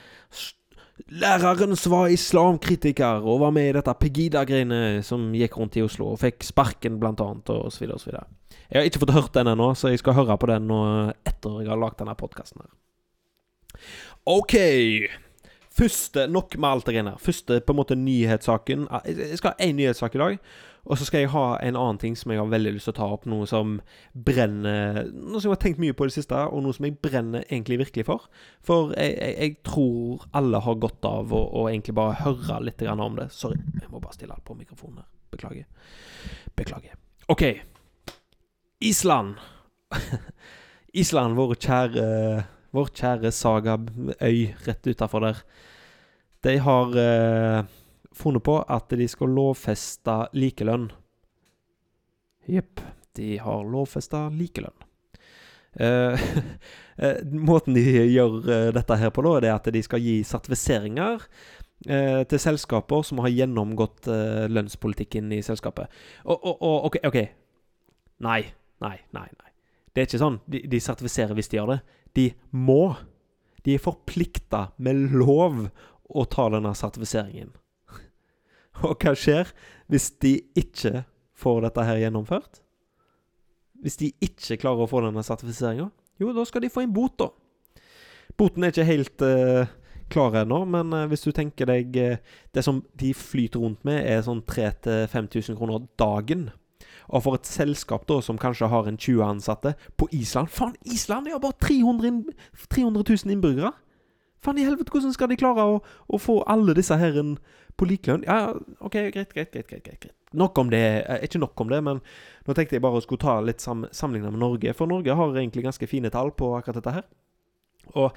Læreren 1.14 1.76
som 1.78 1.92
var 1.94 2.10
islamkritiker 2.10 3.22
og 3.22 3.38
var 3.44 3.52
med 3.54 3.68
i 3.68 3.74
dette 3.76 3.92
Pegida-greiene 4.00 4.98
som 5.06 5.28
gikk 5.36 5.54
rundt 5.60 5.78
i 5.78 5.84
Oslo, 5.86 6.08
og 6.12 6.18
fikk 6.24 6.42
sparken, 6.42 6.96
blant 6.98 7.22
annet, 7.22 7.52
og 7.54 7.70
så 7.70 7.84
videre 7.84 7.98
og 8.00 8.02
så 8.02 8.10
videre. 8.10 8.24
Jeg 8.68 8.80
har 8.80 8.88
ikke 8.90 9.02
fått 9.04 9.14
hørt 9.14 9.36
den 9.38 9.52
ennå, 9.52 9.68
så 9.78 9.92
jeg 9.92 10.02
skal 10.02 10.16
høre 10.18 10.36
på 10.42 10.50
den 10.50 10.66
nå 10.68 10.80
etter 11.22 11.62
jeg 11.62 11.70
har 11.70 11.78
lagd 11.80 12.00
denne 12.02 12.16
podkasten 12.18 12.64
her. 12.64 12.74
OK. 14.28 14.56
Første 15.78 16.26
Nok 16.26 16.56
med 16.58 16.68
alt 16.68 16.88
det 16.88 16.96
greiene 16.96 17.14
her. 17.14 17.22
Første 17.22 17.60
på 17.62 17.74
en 17.74 17.78
måte 17.78 17.96
nyhetssaken 17.96 18.88
Ah, 18.90 19.06
Jeg 19.06 19.38
skal 19.38 19.54
ha 19.54 19.64
én 19.68 19.78
nyhetssak 19.78 20.18
i 20.18 20.22
dag. 20.24 20.38
Og 20.88 20.96
så 20.96 21.04
skal 21.04 21.20
jeg 21.20 21.32
ha 21.34 21.44
en 21.60 21.76
annen 21.76 21.98
ting 22.00 22.14
som 22.16 22.32
jeg 22.32 22.40
har 22.40 22.48
veldig 22.48 22.72
lyst 22.74 22.88
til 22.88 22.94
å 22.94 22.98
ta 22.98 23.08
opp. 23.12 23.26
Noe 23.28 23.44
som 23.48 23.76
brenner 24.12 25.02
Noe 25.12 25.40
som 25.40 25.50
jeg 25.50 25.56
har 25.56 25.60
tenkt 25.60 25.82
mye 25.82 25.96
på 25.96 26.06
i 26.06 26.10
det 26.10 26.16
siste, 26.16 26.38
og 26.48 26.64
noe 26.64 26.76
som 26.76 26.86
jeg 26.88 26.96
brenner 27.04 27.44
egentlig 27.44 27.80
virkelig 27.82 28.06
for. 28.08 28.28
For 28.64 28.94
jeg, 28.96 29.16
jeg, 29.18 29.34
jeg 29.36 29.56
tror 29.68 30.24
alle 30.40 30.62
har 30.64 30.80
godt 30.80 31.08
av 31.08 31.34
å, 31.36 31.42
å 31.60 31.66
egentlig 31.68 31.96
bare 31.98 32.16
høre 32.22 32.62
litt 32.64 32.84
om 32.88 33.18
det. 33.20 33.28
Sorry, 33.36 33.60
jeg 33.82 33.92
må 33.92 34.00
bare 34.00 34.16
stille 34.16 34.32
alt 34.32 34.46
på 34.48 34.56
mikrofonen. 34.56 35.04
Beklager. 35.28 35.68
Beklager. 36.56 36.96
OK. 37.28 37.44
Island. 38.80 39.36
Island, 41.02 41.36
vår 41.36 41.58
kjære 41.60 42.06
Vår 42.76 42.90
kjære 42.92 43.30
Saga-øy 43.32 44.40
rett 44.66 44.88
utafor 44.88 45.24
der. 45.24 45.38
De 46.44 46.52
har 46.60 46.98
eh, 47.00 47.77
funnet 48.18 48.44
på 48.46 48.58
at 48.62 48.90
de 48.98 49.06
skal 49.10 49.32
lovfeste 49.34 50.18
likelønn. 50.36 50.90
Jepp. 52.48 52.82
De 53.18 53.36
har 53.42 53.66
lovfesta 53.66 54.28
likelønn. 54.30 54.84
Eh, 55.78 56.20
eh, 56.96 57.24
måten 57.24 57.76
de 57.76 57.84
gjør 57.84 58.38
eh, 58.50 58.68
dette 58.74 58.98
her 59.00 59.10
på, 59.14 59.24
da, 59.26 59.34
er 59.40 59.56
at 59.56 59.68
de 59.74 59.82
skal 59.84 60.02
gi 60.02 60.20
sertifiseringer 60.26 61.26
eh, 61.86 62.22
til 62.30 62.42
selskaper 62.42 63.04
som 63.06 63.22
har 63.24 63.34
gjennomgått 63.34 64.08
eh, 64.10 64.46
lønnspolitikken 64.50 65.30
i 65.34 65.42
selskapet. 65.46 65.92
Og, 66.24 66.38
og, 66.38 66.56
og 66.56 66.88
OK, 66.90 67.00
OK. 67.10 67.20
Nei, 68.26 68.40
nei, 68.84 68.96
nei. 69.14 69.28
nei. 69.28 69.52
Det 69.92 70.02
er 70.02 70.10
ikke 70.10 70.22
sånn 70.22 70.40
de, 70.50 70.62
de 70.70 70.82
sertifiserer 70.82 71.38
hvis 71.38 71.50
de 71.50 71.60
gjør 71.60 71.72
det. 71.76 71.78
De 72.18 72.26
må. 72.54 72.96
De 73.66 73.74
er 73.76 73.82
forplikta 73.82 74.68
med 74.82 75.10
lov 75.14 75.66
å 76.08 76.24
ta 76.30 76.48
denne 76.54 76.72
sertifiseringen. 76.78 77.50
Og 78.86 78.94
hva 79.02 79.14
skjer 79.18 79.50
hvis 79.90 80.10
de 80.22 80.38
ikke 80.58 81.02
får 81.38 81.64
dette 81.66 81.86
her 81.88 82.02
gjennomført? 82.04 82.62
Hvis 83.82 83.98
de 84.00 84.12
ikke 84.24 84.58
klarer 84.60 84.84
å 84.84 84.90
få 84.90 85.02
denne 85.04 85.22
sertifiseringa? 85.26 85.88
Jo, 86.18 86.32
da 86.34 86.44
skal 86.46 86.64
de 86.64 86.70
få 86.72 86.82
en 86.82 86.94
bot, 86.94 87.14
da. 87.20 87.30
Boten 88.38 88.64
er 88.64 88.72
ikke 88.72 88.86
helt 88.86 89.24
uh, 89.24 89.70
klar 90.10 90.40
ennå, 90.42 90.64
men 90.70 90.94
uh, 90.94 91.06
hvis 91.10 91.24
du 91.26 91.30
tenker 91.34 91.66
deg 91.70 91.96
uh, 91.98 92.38
Det 92.54 92.62
som 92.66 92.82
de 92.98 93.12
flyter 93.14 93.62
rundt 93.62 93.84
med, 93.86 94.02
er 94.02 94.24
sånn 94.26 94.42
3000-5000 94.46 95.58
kroner 95.58 95.86
dagen. 95.98 96.48
Og 97.08 97.24
for 97.24 97.38
et 97.38 97.48
selskap 97.48 98.04
da 98.10 98.18
som 98.22 98.38
kanskje 98.38 98.68
har 98.70 98.90
en 98.90 98.98
20 98.98 99.22
ansatte 99.24 99.74
på 99.96 100.10
Island 100.12 100.50
Faen, 100.52 100.74
Island 100.84 101.26
de 101.26 101.32
har 101.34 101.42
bare 101.42 101.56
300, 101.64 102.34
300 102.68 103.06
000 103.08 103.34
innbyggere! 103.34 103.72
Faen 104.44 104.58
i 104.60 104.64
helvete, 104.66 104.92
hvordan 104.94 105.14
skal 105.14 105.30
de 105.32 105.38
klare 105.40 105.64
å, 105.66 105.78
å 105.82 106.20
få 106.22 106.40
alle 106.46 106.74
disse 106.78 106.94
her 106.98 107.16
på 107.78 107.86
likelønn? 107.90 108.24
Ja, 108.26 108.52
OK, 108.80 108.94
greit, 109.14 109.32
greit. 109.34 109.52
greit, 109.52 109.68
greit, 109.68 109.84
greit. 109.86 110.14
Nok 110.32 110.58
om 110.58 110.70
det. 110.70 110.82
eh, 111.08 111.24
Ikke 111.24 111.40
nok 111.40 111.60
om 111.60 111.68
det, 111.72 111.80
men 111.84 112.00
nå 112.46 112.54
tenkte 112.54 112.76
jeg 112.76 112.82
bare 112.84 113.00
å 113.00 113.02
skulle 113.02 113.22
ta 113.22 113.38
litt 113.40 113.60
sam 113.64 113.86
sammenligna 113.90 114.30
med 114.34 114.42
Norge. 114.42 114.74
For 114.76 114.90
Norge 114.90 115.14
har 115.16 115.34
egentlig 115.34 115.64
ganske 115.66 115.88
fine 115.90 116.10
tall 116.14 116.30
på 116.36 116.52
akkurat 116.58 116.78
dette 116.80 116.94
her. 116.98 117.06
Og 117.96 118.12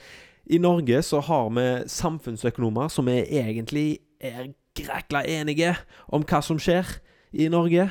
i 0.51 0.57
Norge 0.61 1.01
så 1.05 1.21
har 1.23 1.49
vi 1.55 1.67
samfunnsøkonomer 1.89 2.89
som 2.91 3.07
er 3.09 3.29
egentlig 3.29 4.01
er 4.21 4.51
grækla 4.77 5.23
enige 5.27 5.75
om 6.13 6.23
hva 6.27 6.41
som 6.45 6.59
skjer 6.61 6.99
i 7.33 7.47
Norge. 7.51 7.89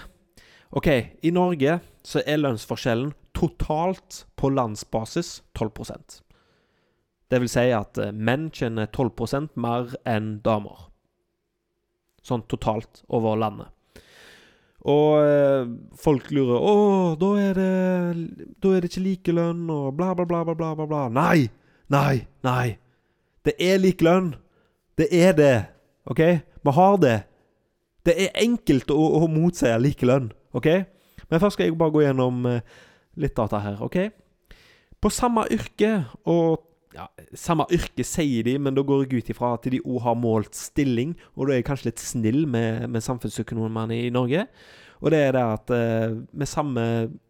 OK, 0.77 0.89
i 1.23 1.31
Norge 1.35 1.81
så 2.07 2.23
er 2.27 2.39
lønnsforskjellen 2.43 3.15
totalt 3.35 4.25
på 4.39 4.51
landsbasis 4.53 5.41
12 5.59 6.30
Det 7.31 7.39
vil 7.43 7.51
si 7.51 7.69
at 7.75 7.99
eh, 8.03 8.15
menn 8.15 8.49
tjener 8.55 8.91
12% 8.91 9.55
mer 9.61 9.95
enn 10.09 10.39
damer. 10.45 10.89
Sånn 12.27 12.43
totalt 12.51 13.05
over 13.09 13.39
landet. 13.41 13.71
Og 14.91 15.21
eh, 15.21 15.71
folk 16.01 16.31
lurer 16.33 16.57
Å, 16.57 16.77
da 17.21 17.31
er 17.37 17.59
det 17.59 18.45
Da 18.65 18.71
er 18.73 18.81
det 18.81 18.89
ikke 18.89 19.03
likelønn, 19.05 19.67
og 19.69 19.91
bla, 19.99 20.15
bla, 20.17 20.25
bla, 20.25 20.41
bla, 20.49 20.55
bla, 20.75 20.87
bla. 20.89 21.03
Nei! 21.13 21.51
Nei! 21.93 22.23
Nei! 22.47 22.79
Det 23.45 23.57
er 23.61 23.81
likelønn! 23.81 24.33
Det 24.97 25.09
er 25.17 25.37
det! 25.37 25.57
OK? 26.11 26.23
Vi 26.65 26.75
har 26.77 26.97
det. 27.01 27.19
Det 28.05 28.17
er 28.25 28.41
enkelt 28.41 28.91
å, 28.93 28.99
å 29.21 29.29
motsi 29.31 29.69
likelønn. 29.81 30.31
OK? 30.57 30.69
Men 31.31 31.43
først 31.43 31.59
skal 31.59 31.69
jeg 31.69 31.79
bare 31.79 31.95
gå 31.95 32.03
gjennom 32.05 32.43
eh, 32.49 32.65
litt 33.21 33.37
data 33.37 33.61
her. 33.63 33.79
OK? 33.85 34.01
På 35.01 35.13
samme 35.13 35.47
yrke 35.53 35.93
og 36.29 36.70
ja, 36.95 37.07
Samme 37.39 37.67
yrke, 37.71 38.05
sier 38.07 38.47
de, 38.47 38.57
men 38.59 38.75
da 38.75 38.83
går 38.87 39.05
jeg 39.05 39.23
ut 39.23 39.33
ifra 39.33 39.55
at 39.57 39.69
de 39.71 39.81
òg 39.85 40.01
har 40.05 40.19
målt 40.19 40.57
stilling. 40.59 41.15
Og 41.37 41.47
da 41.47 41.55
er 41.55 41.61
jeg 41.61 41.69
kanskje 41.71 41.91
litt 41.91 42.03
snill 42.03 42.45
med, 42.51 42.89
med 42.91 43.05
samfunnsøkonomene 43.05 43.99
i 44.07 44.13
Norge. 44.15 44.47
Og 45.01 45.15
det 45.15 45.21
er 45.25 45.33
det 45.37 45.43
at 45.43 45.71
eh, 45.73 46.17
med 46.37 46.49
samme 46.49 46.83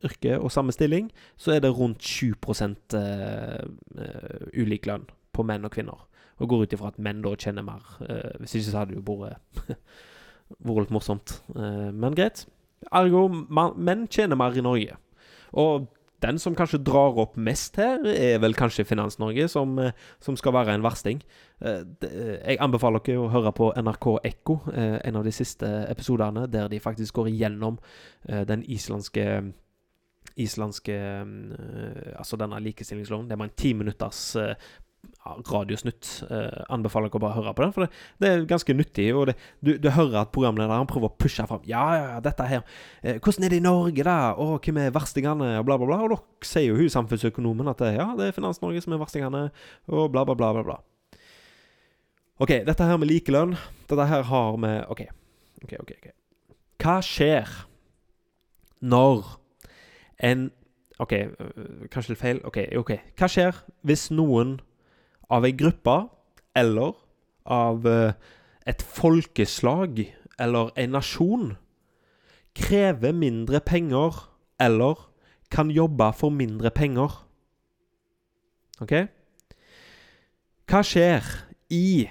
yrke 0.04 0.38
og 0.40 0.50
samme 0.50 0.74
stilling, 0.74 1.10
så 1.38 1.54
er 1.54 1.60
det 1.62 1.70
rundt 1.76 2.02
7 2.02 2.32
eh, 2.34 3.60
eh, 4.00 4.46
ulik 4.58 4.88
lønn 4.90 5.06
på 5.32 5.44
menn 5.46 5.68
og 5.68 5.74
kvinner. 5.76 6.06
Og 6.40 6.48
går 6.48 6.64
ut 6.64 6.74
ifra 6.74 6.90
at 6.90 6.98
menn 6.98 7.22
da 7.22 7.36
tjener 7.36 7.62
mer. 7.62 7.84
Eh, 8.08 8.40
hvis 8.40 8.56
ikke 8.56 8.70
så 8.70 8.80
hadde 8.80 8.96
det 8.96 8.98
jo 8.98 9.20
vært 10.66 10.80
litt 10.80 10.96
morsomt. 10.96 11.42
Eh, 11.54 11.90
men 11.92 12.16
greit. 12.18 12.46
Ergo, 12.90 13.28
menn 13.28 14.08
tjener 14.08 14.40
mer 14.40 14.56
i 14.56 14.64
Norge. 14.64 14.96
Og 15.52 15.86
den 16.22 16.38
som 16.38 16.56
kanskje 16.56 16.82
drar 16.84 17.18
opp 17.22 17.36
mest 17.40 17.78
her, 17.80 18.04
er 18.06 18.40
vel 18.42 18.54
kanskje 18.56 18.84
Finans-Norge, 18.88 19.48
som, 19.48 19.78
eh, 19.78 19.92
som 20.20 20.36
skal 20.36 20.52
være 20.52 20.74
en 20.74 20.84
versting. 20.84 21.22
Eh, 21.60 21.82
eh, 22.02 22.36
Jeg 22.50 22.60
anbefaler 22.60 23.00
dere 23.04 23.24
å 23.24 23.30
høre 23.30 23.52
på 23.52 23.72
NRK 23.76 24.18
Ekko, 24.24 24.60
en 24.74 25.16
av 25.16 25.24
de 25.24 25.32
siste 25.32 25.66
episodene, 25.88 26.46
der 26.50 26.68
de 26.68 26.80
faktisk 26.80 27.14
går 27.14 27.28
igjennom 27.28 27.78
den 28.26 28.62
islandske 28.68 29.52
Islandske 30.36 30.94
eh, 30.94 32.12
Altså 32.16 32.36
denne 32.36 32.60
likestillingsloven. 32.62 33.28
Det 33.28 33.38
var 33.38 33.48
en 33.48 33.56
ti 33.56 33.72
minutters 33.74 34.36
radiosnutt. 35.26 36.08
Eh, 36.30 36.62
anbefaler 36.72 37.10
dere 37.10 37.22
bare 37.22 37.36
høre 37.36 37.54
på 37.54 37.64
den, 37.64 37.72
for 37.76 37.84
det, 37.84 37.90
det 38.20 38.30
er 38.30 38.44
ganske 38.48 38.74
nyttig. 38.76 39.08
Og 39.14 39.30
det, 39.30 39.36
du, 39.64 39.74
du 39.78 39.90
hører 39.94 40.22
at 40.22 40.32
programlederen 40.34 40.88
prøver 40.90 41.10
å 41.10 41.16
pushe 41.20 41.46
fram. 41.48 41.64
Ja, 41.68 41.84
ja, 41.96 42.04
ja, 42.14 42.20
dette 42.24 42.46
her. 42.48 42.62
Eh, 43.02 43.18
hvordan 43.18 43.46
er 43.46 43.54
det 43.54 43.60
i 43.60 43.64
Norge, 43.64 44.06
da? 44.06 44.18
Og 44.40 44.58
hvem 44.64 44.80
er 44.82 44.94
verstingene? 44.94 45.52
Og 45.60 45.66
bla, 45.68 45.78
bla, 45.80 45.88
bla. 45.90 46.00
Og 46.06 46.14
da 46.14 46.20
sier 46.46 46.70
jo 46.70 46.78
hun 46.80 46.92
samfunnsøkonomen 46.92 47.72
at 47.72 47.82
det, 47.82 47.94
ja, 47.98 48.10
det 48.18 48.30
er 48.30 48.36
Finans-Norge 48.36 48.84
som 48.84 48.96
er 48.96 49.02
verstingene, 49.02 49.48
og 49.90 50.08
bla, 50.14 50.24
bla, 50.28 50.36
bla, 50.38 50.54
bla, 50.56 50.64
bla. 50.66 50.80
OK, 52.40 52.54
dette 52.64 52.86
her 52.88 52.96
med 52.96 53.10
likelønn 53.10 53.50
Dette 53.90 54.06
her 54.08 54.22
har 54.24 54.54
vi 54.56 54.70
OK. 54.88 55.02
OK, 55.66 55.74
OK. 55.82 55.90
ok 55.98 56.06
Hva 56.80 56.94
skjer 57.04 57.50
når 58.80 59.26
en 60.24 60.46
OK, 61.00 61.12
øh, 61.12 61.88
kanskje 61.92 62.12
litt 62.12 62.20
feil. 62.20 62.40
OK. 62.48 62.58
ok 62.80 62.94
Hva 63.16 63.28
skjer 63.28 63.60
hvis 63.88 64.08
noen 64.12 64.58
av 65.30 65.46
ei 65.46 65.54
gruppe, 65.56 65.96
eller 66.56 66.96
av 67.46 67.86
øh, 67.86 68.12
et 68.66 68.82
folkeslag, 68.82 70.02
eller 70.40 70.72
en 70.76 70.96
nasjon, 70.96 71.52
krever 72.56 73.12
mindre 73.12 73.60
penger, 73.60 74.16
eller 74.60 75.06
kan 75.50 75.70
jobbe 75.70 76.12
for 76.16 76.30
mindre 76.34 76.70
penger? 76.70 77.14
OK? 78.80 78.94
Hva 80.70 80.82
skjer 80.86 81.26
i 81.74 82.06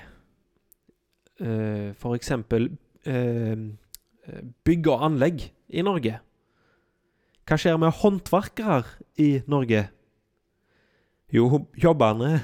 uh, 1.39 1.95
for 1.95 2.15
eksempel 2.17 2.67
eh, 3.07 3.55
bygg 4.67 4.89
og 4.91 5.05
anlegg 5.07 5.45
i 5.71 5.85
Norge? 5.85 6.19
Hva 7.47 7.57
skjer 7.57 7.79
med 7.81 7.95
håndverkere 8.01 8.83
i 9.17 9.29
Norge? 9.49 9.87
Jo, 11.33 11.63
jobbene 11.77 12.35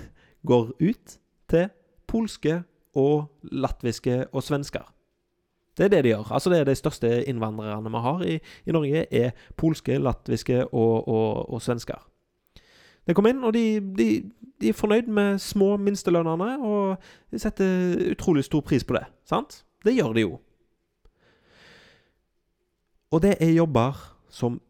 går 0.45 0.71
ut 0.79 1.17
til 1.49 1.69
polske 2.07 2.63
og 2.95 3.31
latviske 3.51 4.25
og 4.31 4.43
svensker. 4.43 4.85
Det 5.77 5.85
er 5.85 5.91
det 5.91 6.03
de 6.03 6.09
gjør. 6.09 6.31
Altså 6.31 6.49
Det 6.49 6.59
er 6.59 6.63
de 6.63 6.75
største 6.75 7.29
innvandrerne 7.29 7.91
vi 7.91 8.01
har 8.07 8.23
i, 8.23 8.39
i 8.65 8.71
Norge, 8.71 9.05
er 9.13 9.31
polske, 9.57 9.97
latviske 9.97 10.67
og, 10.67 11.07
og, 11.07 11.53
og 11.53 11.61
svensker. 11.61 11.99
De 13.07 13.13
kommer 13.13 13.29
inn, 13.29 13.43
og 13.43 13.53
de, 13.53 13.79
de, 13.97 14.31
de 14.61 14.69
er 14.69 14.73
fornøyd 14.73 15.07
med 15.13 15.37
små 15.39 15.75
minstelønnene 15.77 16.55
og 16.63 16.97
setter 17.37 17.99
utrolig 18.15 18.43
stor 18.47 18.63
pris 18.65 18.83
på 18.83 18.95
det. 18.97 19.03
Sant? 19.29 19.63
Det 19.85 19.93
gjør 19.93 20.13
de 20.13 20.23
jo. 20.25 20.39
Og 23.11 23.21
det 23.21 23.35
er 23.39 23.53
jobber 23.53 23.99
som 24.29 24.61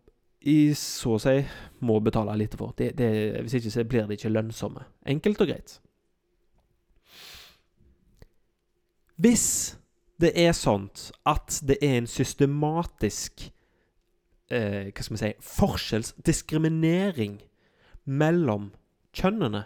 i 0.46 0.74
så 0.78 1.16
å 1.16 1.22
si 1.22 1.40
må 1.86 1.98
betale 2.06 2.36
lite 2.38 2.58
for. 2.60 2.74
Det, 2.78 2.92
det, 2.98 3.10
hvis 3.42 3.58
ikke 3.58 3.74
så 3.74 3.86
blir 3.90 4.06
de 4.08 4.18
ikke 4.18 4.34
lønnsomme. 4.34 4.84
Enkelt 5.10 5.42
og 5.42 5.50
greit. 5.50 5.80
Hvis 9.16 9.48
det 10.22 10.32
er 10.40 10.54
sånn 10.56 10.90
at 11.28 11.60
det 11.68 11.78
er 11.84 11.98
en 12.00 12.08
systematisk 12.08 13.48
eh, 14.52 14.92
Hva 14.92 15.04
skal 15.04 15.16
vi 15.16 15.22
si 15.22 15.32
forskjellsdiskriminering 15.56 17.40
mellom 18.06 18.70
kjønnene, 19.16 19.64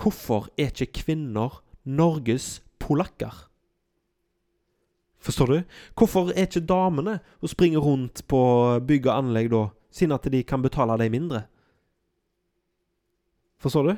hvorfor 0.00 0.48
er 0.58 0.72
ikke 0.72 1.04
kvinner 1.04 1.60
Norges 1.84 2.58
polakker? 2.82 3.49
Forstår 5.20 5.46
du? 5.52 5.56
Hvorfor 5.98 6.30
er 6.32 6.48
ikke 6.48 6.64
damene 6.64 7.18
og 7.40 7.52
springer 7.52 7.82
rundt 7.84 8.22
på 8.28 8.42
bygg 8.88 9.08
og 9.10 9.16
anlegg 9.18 9.50
da, 9.52 9.66
siden 9.92 10.16
at 10.16 10.28
de 10.32 10.42
kan 10.48 10.62
betale 10.64 10.96
dem 11.00 11.12
mindre? 11.12 11.42
Forstår 13.60 13.90
du? 13.90 13.94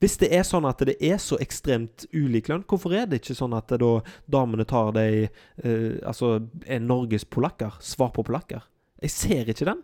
Hvis 0.00 0.16
det 0.20 0.30
er 0.36 0.44
sånn 0.44 0.66
at 0.68 0.80
det 0.84 0.96
er 1.04 1.20
så 1.22 1.36
ekstremt 1.40 2.06
ulik 2.12 2.48
lønn, 2.50 2.64
hvorfor 2.68 2.92
er 2.96 3.06
det 3.08 3.22
ikke 3.22 3.36
sånn 3.38 3.54
at 3.56 3.72
da 3.80 3.90
damene 4.28 4.66
tar 4.68 4.90
de 4.96 5.06
eh, 5.24 5.94
Altså 6.04 6.40
er 6.66 6.82
Norges 6.84 7.24
polakker? 7.24 7.78
Svar 7.80 8.10
på 8.12 8.24
polakker? 8.26 8.64
Jeg 9.00 9.12
ser 9.14 9.48
ikke 9.48 9.68
den. 9.68 9.80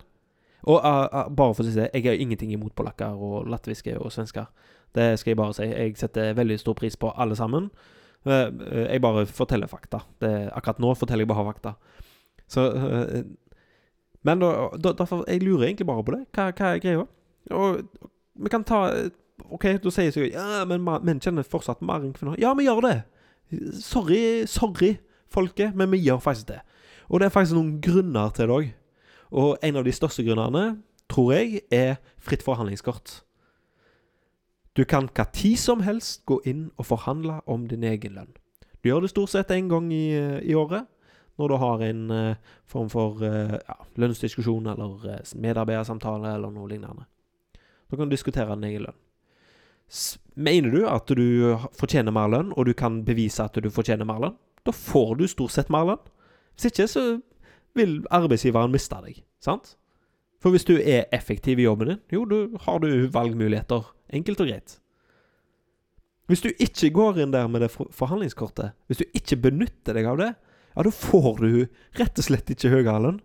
Og 0.69 0.77
uh, 0.77 1.07
uh, 1.09 1.29
bare 1.33 1.55
for 1.57 1.65
å 1.65 1.69
si 1.69 1.73
det, 1.73 1.89
jeg 1.95 2.05
har 2.05 2.21
ingenting 2.21 2.51
imot 2.53 2.75
polakker 2.77 3.17
og 3.17 3.49
latviske 3.49 3.95
og 3.97 4.11
svensker. 4.13 4.49
Det 4.93 5.07
skal 5.17 5.31
jeg 5.31 5.39
bare 5.39 5.55
si. 5.57 5.65
Jeg 5.69 5.97
setter 5.97 6.37
veldig 6.37 6.59
stor 6.61 6.77
pris 6.77 6.97
på 6.99 7.13
alle 7.17 7.37
sammen. 7.39 7.71
Uh, 8.25 8.85
jeg 8.85 9.01
bare 9.01 9.25
forteller 9.25 9.69
fakta. 9.71 10.03
Det, 10.21 10.31
akkurat 10.53 10.81
nå 10.83 10.93
forteller 10.97 11.25
jeg 11.25 11.31
bare 11.31 11.47
fakta. 11.47 11.75
Så 12.51 12.67
uh, 12.75 13.21
Men 14.21 14.41
da, 14.43 14.69
da, 14.77 14.91
derfor 14.93 15.23
Jeg 15.27 15.41
lurer 15.41 15.69
egentlig 15.69 15.87
bare 15.87 16.03
på 16.03 16.13
det. 16.13 16.25
Hva, 16.35 16.51
hva 16.51 16.73
er 16.75 16.83
greia? 16.83 17.05
Og 17.51 17.81
vi 18.41 18.51
kan 18.53 18.63
ta 18.63 18.83
OK, 19.49 19.65
da 19.81 19.93
sier 19.93 20.13
jeg 20.13 20.33
Ja, 20.35 20.65
men 20.69 20.83
menn 20.85 21.21
kjenner 21.23 21.47
fortsatt 21.47 21.81
mer 21.81 22.03
enn 22.05 22.13
kvinner. 22.13 22.37
Ja, 22.39 22.53
vi 22.53 22.67
gjør 22.67 22.83
det. 22.85 22.97
Sorry, 23.81 24.45
sorry, 24.47 24.95
folket, 25.31 25.73
men 25.75 25.89
vi 25.91 26.03
gjør 26.05 26.21
faktisk 26.21 26.51
det. 26.53 26.61
Og 27.09 27.19
det 27.19 27.27
er 27.27 27.33
faktisk 27.33 27.57
noen 27.57 27.73
grunner 27.83 28.29
til 28.35 28.47
det 28.47 28.55
òg. 28.55 28.69
Og 29.31 29.57
en 29.63 29.79
av 29.79 29.87
de 29.87 29.93
største 29.95 30.23
grunnene, 30.27 30.77
tror 31.11 31.33
jeg, 31.33 31.63
er 31.71 31.97
fritt 32.21 32.43
forhandlingskort. 32.45 33.21
Du 34.77 34.85
kan 34.87 35.09
hva 35.11 35.25
tid 35.35 35.59
som 35.59 35.81
helst 35.83 36.21
gå 36.29 36.39
inn 36.47 36.69
og 36.79 36.87
forhandle 36.87 37.41
om 37.49 37.65
din 37.67 37.83
egen 37.83 38.15
lønn. 38.15 38.31
Du 38.81 38.89
gjør 38.89 39.03
det 39.03 39.11
stort 39.11 39.33
sett 39.33 39.51
én 39.51 39.67
gang 39.69 39.89
i, 39.93 40.15
i 40.47 40.55
året, 40.55 40.87
når 41.37 41.51
du 41.51 41.55
har 41.59 41.83
en 41.85 42.03
uh, 42.11 42.53
form 42.69 42.89
for 42.91 43.19
uh, 43.19 43.57
ja, 43.57 43.75
lønnsdiskusjon 43.99 44.69
eller 44.71 45.03
uh, 45.03 45.33
medarbeidersamtale 45.35 46.35
eller 46.37 46.53
noe 46.53 46.69
lignende. 46.71 47.05
Da 47.91 47.97
kan 47.97 48.07
du 48.07 48.15
diskutere 48.15 48.55
din 48.55 48.69
egen 48.69 48.87
lønn. 48.87 48.99
Mener 50.39 50.71
du 50.71 50.85
at 50.87 51.11
du 51.11 51.25
fortjener 51.75 52.15
mer 52.15 52.31
lønn, 52.31 52.53
og 52.55 52.69
du 52.69 52.73
kan 52.77 53.01
bevise 53.05 53.43
at 53.43 53.59
du 53.59 53.67
fortjener 53.73 54.07
mer 54.07 54.23
lønn, 54.23 54.39
da 54.63 54.71
får 54.75 55.17
du 55.19 55.27
stort 55.27 55.51
sett 55.57 55.71
mer 55.73 55.89
lønn. 55.89 56.11
Hvis 56.55 56.71
ikke, 56.71 56.87
så 56.87 57.05
vil 57.75 57.99
arbeidsgiveren 58.11 58.71
miste 58.71 58.99
deg. 59.03 59.19
Sant? 59.43 59.75
For 60.41 60.53
hvis 60.53 60.65
du 60.65 60.77
er 60.79 61.09
effektiv 61.13 61.59
i 61.59 61.67
jobben 61.67 61.91
din, 61.91 61.99
jo, 62.13 62.23
da 62.25 62.45
har 62.65 62.79
du 62.81 62.89
valgmuligheter. 63.13 63.91
Enkelt 64.11 64.43
og 64.43 64.49
greit. 64.51 64.77
Hvis 66.31 66.43
du 66.43 66.51
ikke 66.51 66.91
går 66.95 67.19
inn 67.23 67.33
der 67.33 67.49
med 67.51 67.63
det 67.65 67.71
forhandlingskortet, 67.71 68.75
hvis 68.87 69.01
du 69.01 69.17
ikke 69.17 69.39
benytter 69.49 69.97
deg 69.97 70.07
av 70.07 70.19
det, 70.21 70.29
ja, 70.75 70.85
da 70.87 70.93
får 70.95 71.41
du 71.41 71.49
rett 71.99 72.21
og 72.21 72.27
slett 72.27 72.53
ikke 72.53 72.71
høyere 72.71 72.99
lønn. 73.03 73.19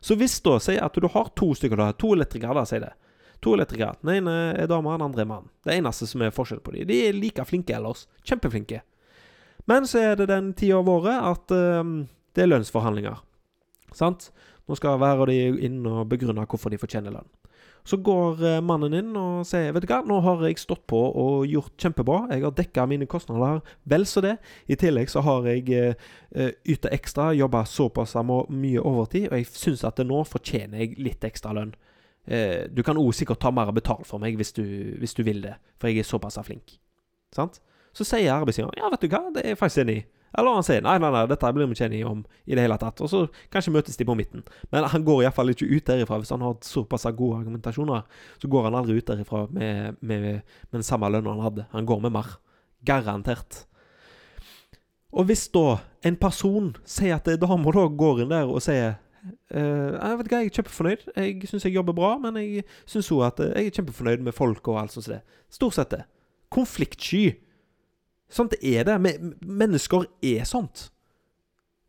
Så 0.00 0.16
hvis 0.16 0.38
da 0.44 0.56
sier 0.62 0.84
at 0.84 0.96
du 0.96 1.08
har 1.12 1.32
to 1.36 1.50
stykker, 1.58 1.80
da, 1.80 1.90
to 1.92 2.14
elektrikere, 2.14 2.56
da, 2.56 2.64
sier 2.68 2.86
det. 2.86 2.94
To 3.44 3.52
elektrikere. 3.54 3.98
Den 4.00 4.22
ene 4.22 4.36
er 4.54 4.70
dame, 4.70 4.94
den 4.94 5.04
andre 5.04 5.24
er 5.24 5.30
mann. 5.30 5.50
Det 5.66 5.76
eneste 5.76 6.08
som 6.08 6.22
er 6.24 6.34
forskjell 6.34 6.62
på 6.64 6.74
dem. 6.74 6.86
De 6.88 7.00
er 7.06 7.18
like 7.18 7.44
flinke 7.46 7.74
ellers. 7.76 8.06
Kjempeflinke. 8.26 8.80
Men 9.68 9.86
så 9.86 10.00
er 10.00 10.16
det 10.18 10.30
den 10.30 10.54
tida 10.56 10.78
av 10.80 10.88
året 10.88 11.18
at 11.28 11.52
um, 11.52 11.98
det 12.34 12.44
er 12.44 12.50
lønnsforhandlinger. 12.50 13.20
Sant? 13.94 14.30
Nå 14.68 14.76
skal 14.78 14.98
hver 15.00 15.22
av 15.22 15.28
de 15.30 15.38
inn 15.68 15.82
og 15.88 16.06
begrunne 16.10 16.46
hvorfor 16.48 16.72
de 16.72 16.80
fortjener 16.80 17.14
lønn. 17.14 17.28
Så 17.88 17.96
går 18.04 18.42
uh, 18.44 18.58
mannen 18.60 18.92
inn 18.98 19.14
og 19.16 19.46
sier 19.48 19.72
Vet 19.72 19.86
du 19.86 19.88
hva, 19.88 20.02
nå 20.04 20.18
har 20.24 20.42
jeg 20.44 20.60
stått 20.60 20.82
på 20.90 20.98
og 21.08 21.46
gjort 21.48 21.72
kjempebra. 21.80 22.26
Jeg 22.34 22.44
har 22.44 22.56
dekka 22.56 22.84
mine 22.90 23.08
kostnader 23.08 23.62
vel 23.88 24.04
så 24.08 24.20
det. 24.24 24.34
I 24.68 24.76
tillegg 24.76 25.08
så 25.08 25.22
har 25.24 25.48
jeg 25.48 25.72
uh, 25.72 26.50
yta 26.68 26.92
ekstra, 26.92 27.30
jobba 27.38 27.64
såpass 27.64 28.12
mye 28.20 28.82
overtid, 28.82 29.30
og 29.30 29.40
jeg 29.40 29.48
syns 29.54 29.86
at 29.88 30.02
nå 30.04 30.20
fortjener 30.28 30.84
jeg 30.84 30.98
litt 31.00 31.24
ekstra 31.24 31.54
lønn. 31.56 31.72
Uh, 32.28 32.68
du 32.68 32.84
kan 32.84 33.00
òg 33.00 33.14
sikkert 33.16 33.40
ta 33.40 33.54
mer 33.54 33.72
betalt 33.72 34.04
for 34.08 34.20
meg 34.20 34.36
hvis 34.36 34.52
du, 34.52 34.66
hvis 35.00 35.16
du 35.16 35.24
vil 35.24 35.40
det, 35.46 35.56
for 35.80 35.88
jeg 35.88 36.04
er 36.04 36.10
såpass 36.10 36.36
flink. 36.44 36.76
Sant? 37.32 37.62
Så 37.96 38.04
sier 38.04 38.34
arbeidsgiveren 38.36 38.76
ja, 38.76 38.92
vet 38.92 39.04
du 39.04 39.08
hva, 39.08 39.24
det 39.32 39.46
er 39.46 39.54
jeg 39.54 39.62
faktisk 39.64 39.86
enig 39.86 40.00
i. 40.02 40.06
Eller 40.36 40.58
han 40.58 40.66
sier 40.66 40.82
nei, 40.84 40.96
nei, 41.00 41.10
nei, 41.14 41.22
dette 41.30 41.52
blir 41.56 41.68
vi 41.70 41.76
ikke 41.76 41.86
enige 41.88 42.10
om 42.10 42.20
i 42.44 42.56
det 42.56 42.66
hele 42.66 42.76
tatt. 42.80 43.00
Og 43.04 43.10
så 43.10 43.22
kanskje 43.54 43.72
møtes 43.74 43.96
de 43.96 44.06
på 44.08 44.16
midten. 44.18 44.44
Men 44.74 44.88
han 44.92 45.06
går 45.06 45.24
iallfall 45.24 45.54
ikke 45.54 45.70
ut 45.70 45.88
derifra 45.88 46.20
hvis 46.20 46.34
han 46.34 46.44
har 46.44 46.58
såpass 46.66 47.08
gode 47.16 47.40
argumentasjoner. 47.40 48.04
Så 48.42 48.50
går 48.52 48.68
han 48.68 48.78
aldri 48.78 48.98
ut 49.00 49.08
derifra 49.08 49.46
med, 49.50 49.96
med, 50.00 50.28
med 50.28 50.76
den 50.76 50.86
samme 50.86 51.10
lønna 51.12 51.36
han 51.36 51.46
hadde. 51.46 51.66
Han 51.72 51.88
går 51.88 52.04
med 52.04 52.16
mer. 52.18 52.36
Garantert. 52.86 53.64
Og 55.16 55.24
hvis 55.30 55.48
da 55.48 55.78
en 56.06 56.16
person 56.20 56.74
sier 56.86 57.16
at 57.16 57.28
dama 57.40 57.72
da 57.72 57.86
går 57.88 58.24
inn 58.24 58.34
der 58.34 58.48
og 58.48 58.64
sier 58.64 58.98
Uh, 59.54 59.96
jeg 59.98 60.18
vet 60.18 60.28
ikke, 60.28 60.38
jeg 60.38 60.46
er 60.46 60.56
kjempefornøyd. 60.56 61.02
Jeg 61.16 61.48
syns 61.50 61.64
jeg 61.66 61.74
jobber 61.74 61.94
bra, 61.96 62.12
men 62.22 62.36
jeg 62.40 62.62
syns 62.88 63.10
òg 63.12 63.24
at 63.26 63.40
jeg 63.42 63.66
er 63.66 63.74
kjempefornøyd 63.74 64.22
med 64.24 64.32
folk 64.32 64.68
og 64.70 64.78
alt 64.80 64.94
sånt. 64.94 65.24
Stort 65.52 65.74
sett 65.76 65.90
det. 65.92 66.04
Konfliktsky. 66.54 67.34
Sånt 68.28 68.54
er 68.60 68.84
det. 68.84 68.98
Mennesker 69.40 70.06
er 70.22 70.44
sånt. 70.48 70.88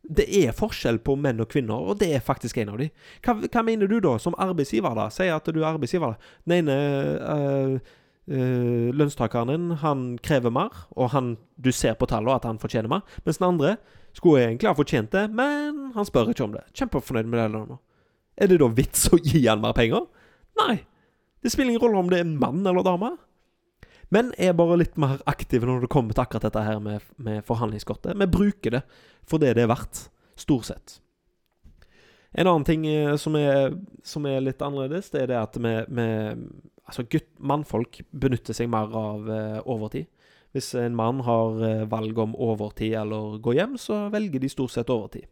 Det 0.00 0.24
er 0.40 0.56
forskjell 0.56 0.98
på 1.04 1.14
menn 1.20 1.42
og 1.42 1.50
kvinner, 1.52 1.76
og 1.76 2.00
det 2.00 2.08
er 2.16 2.24
faktisk 2.24 2.58
en 2.58 2.72
av 2.72 2.80
dem. 2.80 2.90
Hva, 3.22 3.36
hva, 3.44 3.62
mener 3.66 3.90
du 3.90 3.98
da, 4.00 4.16
som 4.18 4.34
arbeidsgiver? 4.40 4.96
da? 4.96 5.10
Si 5.12 5.28
at 5.28 5.46
du 5.52 5.60
er 5.60 5.68
arbeidsgiver. 5.74 6.16
Den 6.48 6.56
ene 6.62 6.76
øh, 7.20 7.74
øh, 8.32 8.88
lønnstakeren 8.96 9.52
din, 9.52 9.70
han 9.84 10.18
krever 10.24 10.50
mer, 10.50 10.86
og 10.96 11.12
han, 11.12 11.34
du 11.60 11.70
ser 11.72 11.94
på 12.00 12.08
tallene 12.10 12.40
at 12.40 12.48
han 12.48 12.58
fortjener 12.58 12.90
mer. 12.90 13.04
Mens 13.26 13.38
den 13.38 13.50
andre 13.52 13.76
skulle 14.16 14.46
egentlig 14.46 14.72
ha 14.72 14.74
fortjent 14.74 15.12
det, 15.12 15.28
men 15.30 15.92
han 15.94 16.08
spør 16.08 16.32
ikke 16.32 16.48
om 16.48 16.56
det. 16.56 16.64
Kjempefornøyd 16.74 17.28
med 17.28 17.42
det 17.42 17.50
lønna. 17.52 17.78
Er 18.40 18.48
det 18.48 18.62
da 18.62 18.70
vits 18.72 19.10
å 19.12 19.20
gi 19.20 19.44
han 19.44 19.60
mer 19.62 19.76
penger? 19.76 20.08
Nei. 20.62 20.80
Det 21.40 21.52
spiller 21.52 21.74
ingen 21.74 21.84
rolle 21.84 22.00
om 22.00 22.10
det 22.10 22.20
er 22.20 22.32
mann 22.40 22.64
eller 22.66 22.84
dame. 22.84 23.14
Men 24.10 24.32
er 24.38 24.56
bare 24.58 24.80
litt 24.80 24.96
mer 24.98 25.20
aktive 25.30 25.68
når 25.68 25.84
det 25.84 25.92
kommer 25.92 26.16
til 26.16 26.24
akkurat 26.24 26.48
dette 26.48 26.64
her 26.66 26.80
med, 26.82 27.04
med 27.16 27.44
forhandlingskortet. 27.46 28.18
Vi 28.18 28.26
bruker 28.30 28.78
det 28.78 28.82
for 29.28 29.42
det 29.42 29.54
det 29.58 29.64
er 29.64 29.70
verdt, 29.70 30.08
stort 30.40 30.66
sett. 30.66 30.98
En 32.30 32.46
annen 32.46 32.66
ting 32.66 32.86
eh, 32.86 33.14
som 33.18 33.36
er, 33.38 33.74
som 34.06 34.26
er 34.26 34.42
litt 34.42 34.62
annerledes, 34.62 35.10
det 35.14 35.24
er 35.24 35.32
det 35.32 35.38
at 35.40 35.58
vi, 35.62 35.76
Altså, 36.90 37.04
gutt, 37.06 37.28
mannfolk 37.38 38.00
benytter 38.10 38.56
seg 38.56 38.66
mer 38.66 38.90
av 38.98 39.28
uh, 39.30 39.58
overtid. 39.70 40.08
Hvis 40.50 40.72
en 40.74 40.96
mann 40.98 41.20
har 41.22 41.60
uh, 41.62 41.84
valg 41.86 42.18
om 42.18 42.32
overtid 42.34 42.96
eller 42.98 43.36
gå 43.38 43.54
hjem, 43.54 43.76
så 43.78 44.08
velger 44.10 44.42
de 44.42 44.50
stort 44.50 44.74
sett 44.74 44.90
overtid. 44.90 45.28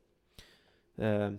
Uh, 1.03 1.35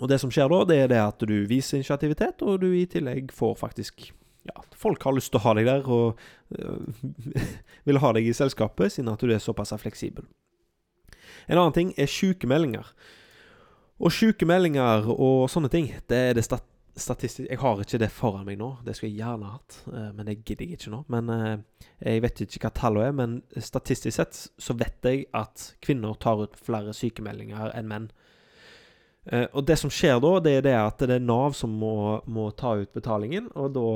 og 0.00 0.08
det 0.08 0.16
som 0.22 0.32
skjer 0.32 0.48
da, 0.48 0.62
det 0.70 0.78
er 0.80 0.88
det 0.94 1.02
at 1.02 1.26
du 1.28 1.34
viser 1.50 1.82
initiativitet, 1.82 2.40
og 2.40 2.62
du 2.64 2.70
i 2.72 2.86
tillegg 2.88 3.28
får 3.36 3.58
faktisk 3.60 4.08
ja, 4.44 4.62
folk 4.76 5.02
har 5.06 5.16
lyst 5.16 5.32
til 5.32 5.40
å 5.40 5.44
ha 5.46 5.54
deg 5.56 5.68
der, 5.68 5.86
og 5.88 6.18
øh, 6.58 7.14
vil 7.88 8.00
ha 8.02 8.12
deg 8.16 8.28
i 8.28 8.36
selskapet, 8.36 8.92
siden 8.92 9.12
at 9.12 9.22
du 9.22 9.32
er 9.32 9.42
såpass 9.42 9.72
fleksibel. 9.80 10.26
En 11.48 11.58
annen 11.58 11.76
ting 11.76 11.92
er 12.00 12.10
sykemeldinger. 12.10 12.92
Og 14.04 14.12
sykemeldinger 14.12 15.08
og 15.12 15.48
sånne 15.52 15.70
ting, 15.72 15.92
det 16.10 16.20
er 16.30 16.38
det 16.38 16.46
stat 16.46 16.70
statistisk 16.94 17.48
Jeg 17.50 17.58
har 17.58 17.80
ikke 17.82 17.98
det 17.98 18.08
foran 18.14 18.44
meg 18.46 18.58
nå, 18.60 18.68
det 18.86 18.92
skulle 18.94 19.08
jeg 19.10 19.24
gjerne 19.24 19.48
hatt, 19.50 19.78
øh, 19.90 20.10
men 20.14 20.28
det 20.28 20.36
gidder 20.44 20.68
jeg 20.68 20.76
ikke 20.76 20.92
nå. 20.92 21.00
Men 21.10 21.30
øh, 21.34 21.56
Jeg 22.06 22.22
vet 22.22 22.42
ikke 22.44 22.68
hva 22.68 22.70
tallet 22.76 23.06
er, 23.08 23.16
men 23.18 23.32
statistisk 23.58 24.14
sett 24.14 24.38
så 24.62 24.76
vet 24.78 25.08
jeg 25.08 25.24
at 25.34 25.64
kvinner 25.82 26.14
tar 26.22 26.44
ut 26.44 26.54
flere 26.54 26.94
sykemeldinger 26.94 27.74
enn 27.74 27.90
menn. 27.90 28.06
Og 29.56 29.64
det 29.66 29.78
som 29.80 29.90
skjer 29.90 30.20
da, 30.20 30.34
det 30.44 30.52
er 30.58 30.64
det 30.66 30.74
at 30.76 31.00
det 31.00 31.16
er 31.16 31.22
Nav 31.24 31.54
som 31.56 31.72
må, 31.80 32.20
må 32.28 32.50
ta 32.52 32.74
ut 32.76 32.92
betalingen, 32.92 33.48
og 33.56 33.72
da 33.72 33.88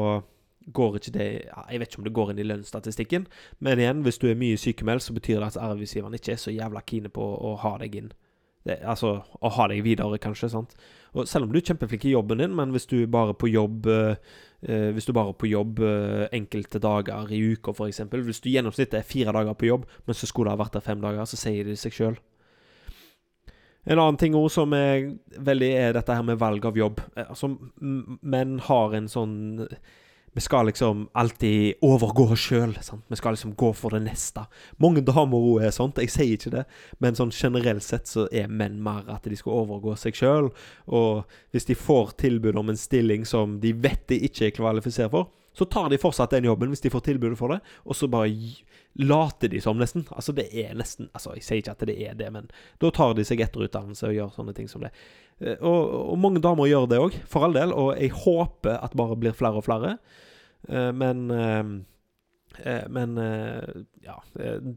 går 0.74 0.96
ikke 0.98 1.12
det 1.14 1.28
Jeg 1.48 1.80
vet 1.80 1.88
ikke 1.88 2.00
om 2.00 2.04
det 2.04 2.14
går 2.16 2.30
inn 2.32 2.40
i 2.42 2.46
lønnsstatistikken, 2.46 3.26
men 3.64 3.78
igjen, 3.80 4.02
hvis 4.02 4.18
du 4.18 4.28
er 4.28 4.38
mye 4.38 4.56
sykemeldt, 4.60 5.02
så 5.02 5.16
betyr 5.16 5.40
det 5.40 5.52
at 5.52 5.60
arbeidsgiveren 5.62 6.14
ikke 6.14 6.32
er 6.32 6.42
så 6.42 6.54
jævla 6.54 6.84
keen 6.86 7.10
på 7.10 7.22
å 7.22 7.54
ha 7.62 7.76
deg 7.82 7.94
inn. 8.00 8.10
Det, 8.66 8.80
altså 8.84 9.14
å 9.40 9.50
ha 9.54 9.68
deg 9.70 9.84
videre, 9.86 10.18
kanskje. 10.20 10.50
sant? 10.52 10.74
Og 11.14 11.28
Selv 11.28 11.46
om 11.46 11.52
du 11.52 11.58
er 11.60 11.64
kjempeflink 11.64 12.04
i 12.04 12.12
jobben 12.12 12.42
din, 12.42 12.54
men 12.56 12.74
hvis 12.74 12.88
du 12.90 13.06
bare 13.06 13.34
på 13.34 13.48
jobb 13.48 13.86
øh, 13.86 14.14
Hvis 14.92 15.06
du 15.06 15.12
bare 15.12 15.32
på 15.38 15.46
jobb 15.46 15.78
øh, 15.80 16.26
enkelte 16.32 16.78
dager 16.78 17.30
i 17.32 17.38
uka, 17.52 17.70
f.eks. 17.70 18.00
Hvis 18.10 18.40
du 18.40 18.50
gjennomsnittet 18.50 18.98
er 18.98 19.06
fire 19.06 19.32
dager 19.32 19.54
på 19.54 19.66
jobb, 19.66 19.86
men 20.06 20.14
så 20.14 20.26
skulle 20.26 20.50
ha 20.50 20.58
vært 20.58 20.74
der 20.74 20.84
fem 20.84 21.00
dager, 21.00 21.24
så 21.24 21.38
sier 21.38 21.64
det 21.64 21.78
seg 21.78 21.94
sjøl. 21.94 22.18
En 23.86 23.98
annen 23.98 24.18
ting 24.20 24.34
også 24.36 24.64
som 24.64 24.74
er 24.76 25.14
veldig 25.38 25.70
er 25.72 25.94
dette 25.96 26.12
her 26.12 26.26
med 26.26 26.40
valg 26.40 26.66
av 26.66 26.76
jobb. 26.76 27.00
Altså, 27.16 27.54
menn 27.78 28.58
har 28.66 28.96
en 28.98 29.08
sånn 29.08 29.38
vi 30.34 30.40
skal 30.40 30.66
liksom 30.66 31.08
alltid 31.12 31.80
overgå 31.84 32.28
oss 32.32 32.44
sjøl. 32.48 32.74
Vi 33.08 33.16
skal 33.16 33.34
liksom 33.36 33.54
gå 33.58 33.72
for 33.76 33.94
det 33.94 34.02
neste. 34.04 34.44
Mange 34.82 35.02
damer 35.04 35.38
òg 35.38 35.64
er 35.66 35.74
sånt, 35.74 35.98
jeg 35.98 36.12
sier 36.12 36.34
ikke 36.36 36.54
det, 36.54 36.64
men 37.02 37.18
sånn 37.18 37.32
generelt 37.34 37.84
sett 37.86 38.10
så 38.10 38.26
er 38.32 38.50
menn 38.50 38.78
mer 38.82 39.08
at 39.12 39.26
de 39.28 39.38
skal 39.38 39.64
overgå 39.64 39.96
seg 39.98 40.18
sjøl. 40.18 40.52
Og 40.86 41.24
hvis 41.54 41.68
de 41.70 41.78
får 41.78 42.14
tilbud 42.22 42.58
om 42.60 42.72
en 42.72 42.80
stilling 42.80 43.26
som 43.28 43.58
de 43.62 43.72
vet 43.72 44.04
de 44.10 44.20
ikke 44.28 44.48
er 44.48 44.56
kvalifisert 44.60 45.12
for, 45.14 45.32
så 45.58 45.66
tar 45.66 45.88
de 45.90 45.98
fortsatt 45.98 46.30
den 46.36 46.46
jobben 46.46 46.70
hvis 46.70 46.84
de 46.84 46.92
får 46.92 47.02
tilbudet 47.08 47.38
for 47.40 47.50
det, 47.50 47.58
og 47.82 47.96
så 47.98 48.06
bare 48.10 48.30
later 48.98 49.50
de 49.50 49.60
som, 49.62 49.78
nesten. 49.78 50.04
Altså, 50.14 50.34
det 50.34 50.48
er 50.54 50.76
nesten 50.78 51.08
Altså, 51.14 51.34
jeg 51.34 51.46
sier 51.46 51.62
ikke 51.62 51.74
at 51.74 51.84
det 51.90 51.96
er 52.06 52.14
det, 52.18 52.28
men 52.34 52.46
da 52.82 52.90
tar 52.94 53.16
de 53.18 53.26
seg 53.26 53.42
etterutdannelse 53.42 54.06
og 54.06 54.14
gjør 54.14 54.32
sånne 54.36 54.54
ting 54.54 54.70
som 54.70 54.86
det. 54.86 54.92
Eh, 55.42 55.58
og, 55.58 55.92
og 56.14 56.18
mange 56.22 56.42
damer 56.44 56.70
gjør 56.70 56.88
det 56.90 57.02
òg, 57.02 57.18
for 57.30 57.46
all 57.46 57.58
del, 57.58 57.74
og 57.74 57.92
jeg 57.98 58.14
håper 58.24 58.78
at 58.78 58.96
bare 58.98 59.18
blir 59.18 59.36
flere 59.38 59.60
og 59.60 59.66
flere. 59.66 59.96
Eh, 60.68 60.90
men 60.94 61.30
eh, 61.34 61.78
Men 62.90 63.12
ja, 64.02 64.16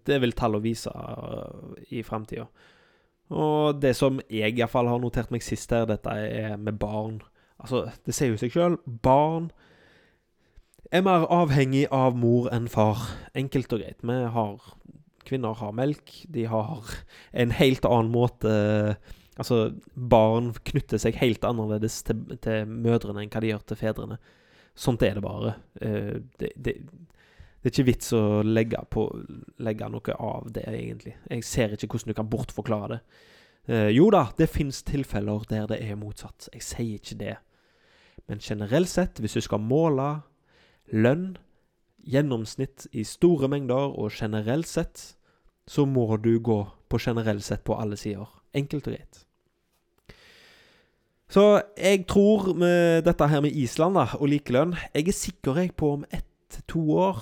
det 0.06 0.18
vil 0.22 0.34
tallet 0.38 0.62
vise 0.62 0.92
i 1.90 2.04
framtida. 2.04 2.44
Og 3.32 3.80
det 3.82 3.96
som 3.98 4.20
jeg 4.30 4.54
iallfall 4.60 4.90
har 4.92 5.00
notert 5.02 5.32
meg 5.32 5.42
sist 5.42 5.72
her, 5.72 5.88
dette 5.90 6.12
er 6.12 6.60
med 6.62 6.78
barn. 6.78 7.22
Altså, 7.58 7.88
det 8.06 8.14
sier 8.14 8.36
jo 8.36 8.38
seg 8.38 8.54
sjøl. 8.54 8.78
Barn 8.86 9.50
er 10.92 11.06
mer 11.06 11.26
avhengig 11.32 11.86
av 11.94 12.18
mor 12.20 12.50
enn 12.54 12.68
far. 12.72 13.08
Enkelt 13.38 13.74
og 13.74 13.84
greit. 13.84 14.04
Vi 14.04 14.22
har 14.36 14.72
Kvinner 15.26 15.54
har 15.54 15.72
melk. 15.72 16.12
De 16.34 16.46
har 16.50 16.84
en 17.32 17.52
helt 17.56 17.86
annen 17.88 18.12
måte 18.14 18.52
Altså, 19.40 19.72
barn 19.96 20.52
knytter 20.68 21.00
seg 21.02 21.16
helt 21.22 21.46
annerledes 21.48 22.02
til, 22.06 22.20
til 22.44 22.68
mødrene 22.68 23.24
enn 23.24 23.30
hva 23.32 23.40
de 23.42 23.50
gjør 23.50 23.62
til 23.72 23.80
fedrene. 23.80 24.18
Sånt 24.78 25.02
er 25.08 25.16
det 25.18 25.24
bare. 25.24 25.54
Uh, 25.80 26.20
det, 26.38 26.52
det, 26.56 26.74
det, 26.84 27.64
er 27.64 27.72
ikke 27.72 27.88
vits 27.88 28.12
å 28.14 28.42
legge, 28.46 28.82
på, 28.92 29.08
legge, 29.64 29.88
noe 29.90 30.18
av 30.20 30.52
det, 30.54 30.66
egentlig. 30.68 31.16
Jeg 31.32 31.48
ser 31.48 31.74
ikke 31.74 31.90
hvordan 31.94 32.12
du 32.12 32.18
kan 32.20 32.30
bortforklare 32.30 32.92
det. 32.92 33.00
Uh, 33.72 33.90
jo 33.96 34.12
da, 34.14 34.26
det 34.38 34.52
fins 34.52 34.84
tilfeller 34.86 35.48
der 35.50 35.72
det 35.72 35.80
er 35.88 35.98
motsatt. 35.98 36.52
Jeg 36.52 36.68
sier 36.68 37.00
ikke 37.00 37.20
det. 37.24 37.38
Men 38.30 38.44
generelt 38.44 38.92
sett, 38.92 39.24
hvis 39.24 39.40
du 39.40 39.48
skal 39.48 39.64
måle 39.64 40.12
lønn, 40.92 41.36
gjennomsnitt 42.02 42.88
i 42.98 43.04
store 43.06 43.50
mengder 43.52 43.92
og 43.92 44.14
generelt 44.16 44.70
sett, 44.70 45.16
så 45.68 45.86
må 45.86 46.08
du 46.18 46.34
gå 46.40 46.64
på 46.90 47.00
generelt 47.00 47.46
sett 47.46 47.64
på 47.64 47.78
alle 47.78 47.98
sider. 48.00 48.28
Enkelt 48.54 48.88
og 48.88 48.96
greit. 48.96 49.22
Så 51.32 51.62
jeg 51.80 52.04
tror 52.12 52.52
med 52.60 53.06
dette 53.08 53.28
her 53.32 53.44
med 53.44 53.56
Island 53.56 53.96
da, 53.96 54.10
og 54.20 54.28
likelønn 54.28 54.74
Jeg 54.94 55.08
er 55.08 55.16
sikker 55.16 55.62
på 55.78 55.94
om 55.94 56.04
ett-to 56.12 56.82
år 56.92 57.22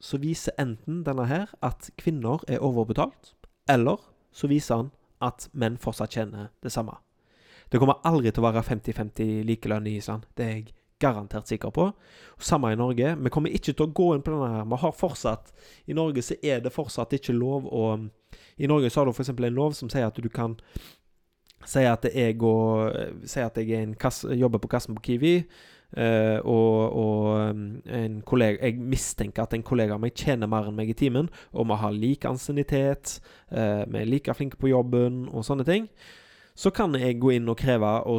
så 0.00 0.18
viser 0.18 0.54
enten 0.58 1.02
denne 1.02 1.24
her 1.26 1.48
at 1.64 1.90
kvinner 1.98 2.44
er 2.46 2.62
overbetalt, 2.62 3.34
eller 3.68 3.98
så 4.32 4.46
viser 4.46 4.76
han 4.76 4.90
at 5.24 5.48
menn 5.52 5.78
fortsatt 5.80 6.14
tjener 6.14 6.50
det 6.62 6.70
samme. 6.72 6.94
Det 7.72 7.80
kommer 7.80 7.98
aldri 8.06 8.30
til 8.30 8.44
å 8.44 8.48
være 8.48 8.62
50-50 8.64 9.42
likelønn 9.48 9.88
i 9.88 9.96
Island. 9.98 10.28
Det 10.36 10.44
er 10.44 10.52
jeg 10.54 10.68
garantert 11.00 11.48
sikker 11.48 11.70
på. 11.74 11.88
Samme 12.38 12.72
i 12.72 12.78
Norge. 12.78 13.14
Vi 13.16 13.32
kommer 13.34 13.54
ikke 13.54 13.72
til 13.72 13.86
å 13.86 13.92
gå 13.94 14.12
inn 14.14 14.22
på 14.24 14.34
denne 14.34 14.50
her. 14.56 14.68
Vi 14.68 14.82
har 14.82 14.94
fortsatt 14.96 15.52
I 15.86 15.96
Norge 15.96 16.22
så 16.24 16.36
er 16.42 16.62
det 16.64 16.74
fortsatt 16.74 17.14
ikke 17.18 17.36
lov 17.36 17.66
å 17.66 17.88
I 18.58 18.70
Norge 18.70 18.90
så 18.90 19.00
har 19.00 19.08
du 19.08 19.14
f.eks. 19.14 19.30
en 19.30 19.54
lov 19.54 19.74
som 19.78 19.90
sier 19.90 20.08
at 20.08 20.18
du 20.18 20.28
kan 20.28 20.58
Si 21.66 21.82
at 21.82 22.04
jeg 22.06 22.38
og, 22.46 22.94
Si 23.26 23.42
at 23.42 23.58
jeg 23.58 23.96
kasse, 23.98 24.30
jobber 24.38 24.62
på 24.62 24.70
kassen 24.70 24.94
på 24.94 25.02
Kiwi. 25.08 25.34
Uh, 25.96 26.36
og, 26.44 26.96
og 27.00 27.48
um, 27.48 27.60
en 27.88 28.18
kollega 28.20 28.60
Jeg 28.60 28.76
mistenker 28.76 29.46
at 29.46 29.54
en 29.56 29.62
kollega 29.64 29.94
av 29.96 30.02
meg 30.02 30.12
tjener 30.12 30.50
mer 30.50 30.66
enn 30.68 30.76
meg 30.76 30.90
i 30.92 30.96
timen, 30.98 31.30
og 31.56 31.64
vi 31.70 31.78
har 31.80 31.94
lik 31.96 32.26
ansiennitet, 32.28 33.14
uh, 33.56 33.88
vi 33.88 34.02
er 34.02 34.10
like 34.10 34.34
flinke 34.36 34.60
på 34.60 34.68
jobben 34.68 35.22
og 35.32 35.46
sånne 35.48 35.64
ting. 35.64 35.88
Så 36.52 36.74
kan 36.76 36.92
jeg 36.98 37.16
gå 37.22 37.32
inn 37.38 37.48
og 37.48 37.56
kreve 37.56 37.88
å, 38.04 38.18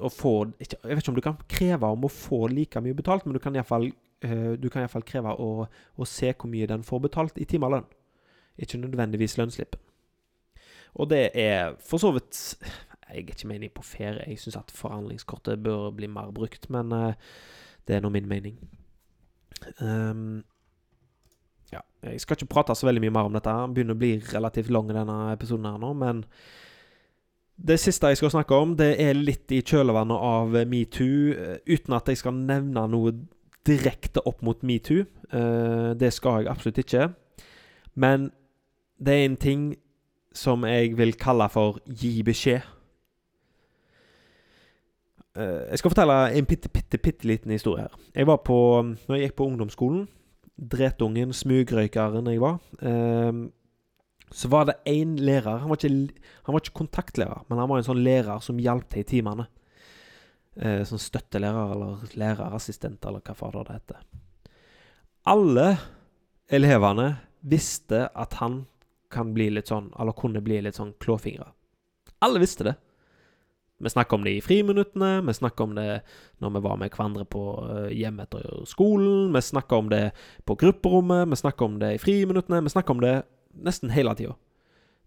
å 0.00 0.10
få 0.12 0.32
Jeg 0.60 0.78
vet 0.82 1.02
ikke 1.02 1.12
om 1.12 1.18
du 1.18 1.24
kan 1.24 1.40
kreve 1.50 1.90
om 1.94 2.06
å 2.06 2.12
få 2.12 2.46
like 2.52 2.80
mye 2.84 2.96
betalt, 2.96 3.26
men 3.26 3.36
du 3.36 3.40
kan 3.42 3.56
iallfall 3.56 3.90
uh, 3.90 4.52
du 4.58 4.68
kan 4.70 4.84
iallfall 4.84 5.06
kreve 5.06 5.34
å, 5.34 5.66
å, 5.68 6.08
se 6.08 6.32
hvor 6.32 6.50
mye 6.52 6.68
den 6.70 6.84
får 6.86 7.02
betalt 7.08 7.40
i 7.40 7.48
timelønn. 7.48 7.88
Ikke 8.60 8.80
nødvendigvis 8.80 9.38
lønnsslippen. 9.40 9.80
Og 11.00 11.08
det 11.08 11.30
er 11.38 11.76
for 11.80 12.02
så 12.02 12.10
vidt 12.12 12.36
Jeg 13.12 13.26
er 13.26 13.34
ikke 13.34 13.48
mening 13.48 13.72
på 13.72 13.84
ferie. 13.84 14.24
Jeg 14.28 14.40
syns 14.40 14.56
at 14.60 14.72
forhandlingskortet 14.72 15.60
bør 15.60 15.90
bli 15.96 16.08
mer 16.08 16.30
brukt, 16.32 16.70
men 16.72 16.92
uh, 16.96 17.12
det 17.88 17.96
er 17.96 18.04
nå 18.04 18.12
min 18.14 18.28
mening. 18.28 18.56
Um, 19.80 20.42
ja, 21.72 21.80
jeg 22.04 22.20
skal 22.20 22.36
ikke 22.36 22.50
prate 22.52 22.74
så 22.76 22.88
veldig 22.88 23.02
mye 23.04 23.14
mer 23.14 23.28
om 23.28 23.36
dette. 23.36 23.52
Den 23.52 23.74
begynner 23.76 23.96
å 23.96 24.00
bli 24.00 24.14
relativt 24.32 24.72
lang, 24.72 24.88
denne 24.92 25.18
episoden 25.32 25.68
her 25.68 25.80
nå, 25.80 25.92
men 25.98 26.24
det 27.68 27.78
siste 27.80 28.10
jeg 28.10 28.18
skal 28.18 28.32
snakke 28.34 28.54
om, 28.58 28.74
det 28.78 28.96
er 29.00 29.14
litt 29.14 29.52
i 29.54 29.60
kjølvannet 29.62 30.18
av 30.18 30.56
metoo, 30.68 31.30
eh, 31.30 31.58
uten 31.70 31.94
at 31.94 32.08
jeg 32.10 32.18
skal 32.18 32.34
nevne 32.34 32.86
noe 32.90 33.14
direkte 33.66 34.22
opp 34.26 34.42
mot 34.42 34.62
metoo. 34.66 35.04
Uh, 35.32 35.94
det 35.96 36.10
skal 36.12 36.42
jeg 36.42 36.50
absolutt 36.50 36.80
ikke. 36.82 37.06
Men 37.94 38.30
det 38.98 39.14
er 39.14 39.24
en 39.24 39.36
ting 39.40 39.62
som 40.34 40.66
jeg 40.66 40.96
vil 40.98 41.14
kalle 41.16 41.46
for 41.52 41.78
gi 41.86 42.18
beskjed. 42.26 42.66
Uh, 45.38 45.70
jeg 45.70 45.78
skal 45.78 45.94
fortelle 45.94 46.18
en 46.34 46.50
bitte, 46.50 46.68
bitte, 46.68 46.98
bitte 46.98 47.30
liten 47.30 47.54
historie 47.54 47.86
her. 47.86 47.94
Jeg 48.14 48.26
var 48.26 48.42
på, 48.44 48.58
når 48.82 49.16
jeg 49.16 49.30
gikk 49.30 49.38
på 49.38 49.46
ungdomsskolen, 49.46 50.04
dretungen, 50.58 51.32
smugrøykeren 51.32 52.26
jeg 52.26 52.42
var, 52.42 52.58
så 54.32 54.48
var 54.48 54.68
det 54.68 54.78
én 54.88 55.16
lærer 55.20 55.60
han 55.62 55.70
var, 55.70 55.78
ikke, 55.78 56.28
han 56.46 56.54
var, 56.54 56.62
ikke, 56.62 56.78
kontaktlærer, 56.78 57.44
men 57.48 57.60
han 57.60 57.68
var 57.70 57.80
en 57.80 57.86
sånn 57.86 58.04
lærer 58.04 58.40
som 58.44 58.60
hjalp 58.60 58.88
til 58.92 59.04
i 59.04 59.08
timene. 59.08 59.46
Eh, 60.56 60.82
sånn 60.88 61.00
støttelærer 61.00 61.74
eller 61.74 62.14
lærerassistent, 62.20 63.04
eller 63.08 63.24
hva 63.24 63.36
fader 63.36 63.68
det 63.68 63.78
heter. 63.78 64.02
Alle 65.32 65.66
elevene 66.52 67.08
visste 67.48 68.06
at 68.08 68.38
han 68.40 68.62
kan 69.12 69.34
bli 69.36 69.50
litt 69.52 69.68
sånn, 69.68 69.90
eller 70.00 70.16
kunne 70.16 70.42
bli 70.44 70.60
litt 70.64 70.78
sånn 70.78 70.94
klåfingre. 71.02 71.50
Alle 72.24 72.40
visste 72.42 72.66
det. 72.70 72.76
Vi 73.82 73.90
snakker 73.90 74.14
om 74.14 74.24
det 74.24 74.36
i 74.36 74.42
friminuttene, 74.44 75.24
vi 75.26 75.34
snakker 75.34 75.66
om 75.66 75.72
det 75.74 75.86
når 76.38 76.50
vi 76.54 76.60
var 76.62 76.76
med 76.78 76.92
hverandre 76.94 77.24
på 77.26 77.42
uh, 77.66 77.88
hjemme 77.90 78.22
etter 78.22 78.62
skolen, 78.70 79.32
vi 79.34 79.42
snakker 79.42 79.82
om 79.82 79.88
det 79.90 80.04
på 80.46 80.54
grupperommet, 80.60 81.26
vi 81.32 81.38
snakker 81.40 81.66
om 81.66 81.80
det 81.82 81.96
i 81.96 81.98
friminuttene, 81.98 82.60
vi 82.62 82.70
snakker 82.70 82.94
om 82.94 83.02
det 83.02 83.16
nesten 83.54 83.92
hele 83.92 84.14
tida. 84.18 84.36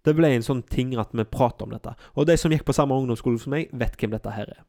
Det 0.06 0.14
ble 0.14 0.30
en 0.36 0.46
sånn 0.46 0.62
ting 0.70 0.94
at 1.02 1.14
vi 1.18 1.26
prater 1.26 1.66
om 1.66 1.74
dette. 1.74 1.96
Og 2.14 2.28
de 2.30 2.36
som 2.38 2.54
gikk 2.54 2.66
på 2.68 2.76
samme 2.78 2.98
ungdomsskole 2.98 3.42
som 3.42 3.56
meg, 3.56 3.72
vet 3.74 3.98
hvem 3.98 4.14
dette 4.14 4.34
her 4.36 4.52
er. 4.54 4.62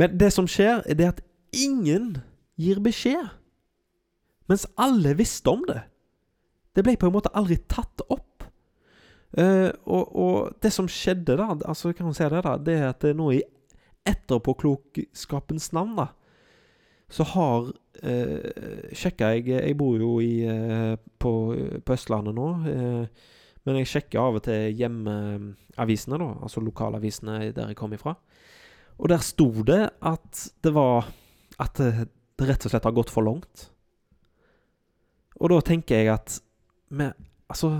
Men 0.00 0.16
det 0.20 0.30
som 0.32 0.48
skjer, 0.48 0.82
er 0.84 0.96
det 0.96 1.10
at 1.10 1.20
ingen 1.56 2.16
gir 2.60 2.80
beskjed. 2.84 3.28
Mens 4.48 4.66
alle 4.80 5.16
visste 5.18 5.52
om 5.52 5.64
det. 5.68 5.82
Det 6.76 6.84
ble 6.84 6.96
på 7.00 7.08
en 7.08 7.16
måte 7.16 7.32
aldri 7.36 7.58
tatt 7.68 8.04
opp. 8.08 8.46
Uh, 9.36 9.68
og, 9.84 10.04
og, 10.16 10.36
det 10.64 10.70
som 10.72 10.88
skjedde, 10.88 11.36
da 11.36 11.50
altså 11.52 11.92
kan 11.92 12.06
man 12.08 12.14
si 12.16 12.24
Det 12.24 12.44
da, 12.44 12.54
det 12.56 12.76
er 12.78 12.86
at 12.88 13.04
nå 13.16 13.30
i 13.34 13.42
etterpåklokskapens 14.06 15.72
navn, 15.76 15.96
da, 15.98 16.06
så 17.12 17.24
har 17.30 17.68
eh, 18.02 18.90
Sjekka 18.96 19.30
jeg 19.36 19.48
Jeg 19.52 19.76
bor 19.78 19.98
jo 20.00 20.18
i, 20.20 20.42
uh, 20.42 20.96
på, 21.18 21.32
på, 21.84 21.94
Østlandet 21.94 22.34
nå. 22.34 22.48
Eh, 22.66 23.32
men 23.66 23.78
jeg 23.80 23.90
sjekker 23.90 24.22
av 24.22 24.38
og 24.38 24.44
til 24.46 24.74
hjemmeavisene, 24.78 26.18
da, 26.22 26.28
altså 26.46 26.62
lokalavisene 26.62 27.50
der 27.54 27.72
jeg 27.72 27.78
kom 27.78 27.94
ifra. 27.94 28.14
Og 28.98 29.10
der 29.10 29.22
sto 29.22 29.50
det 29.66 29.82
at 30.00 30.42
det 30.64 30.72
var 30.74 31.10
At 31.60 31.78
det, 31.78 32.08
det 32.36 32.48
rett 32.48 32.64
og 32.66 32.72
slett 32.72 32.84
har 32.84 32.94
gått 32.96 33.10
for 33.12 33.24
langt. 33.24 33.70
Og 35.40 35.50
da 35.52 35.60
tenker 35.60 36.00
jeg 36.00 36.12
at 36.14 36.40
med 36.88 37.12
Altså 37.48 37.70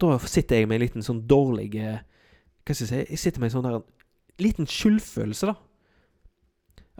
Da 0.00 0.18
sitter 0.18 0.56
jeg 0.56 0.68
med 0.68 0.78
en 0.78 0.84
liten 0.86 1.04
sånn 1.04 1.20
dårlig 1.28 1.74
eh, 1.76 2.00
Hva 2.64 2.74
skal 2.74 2.84
jeg 2.84 2.88
si 2.88 3.12
Jeg 3.12 3.20
sitter 3.22 3.42
med 3.42 3.50
en 3.50 3.56
sånn 3.58 3.68
der 3.68 3.80
liten 4.38 4.68
skyldfølelse, 4.70 5.50
da. 5.50 5.56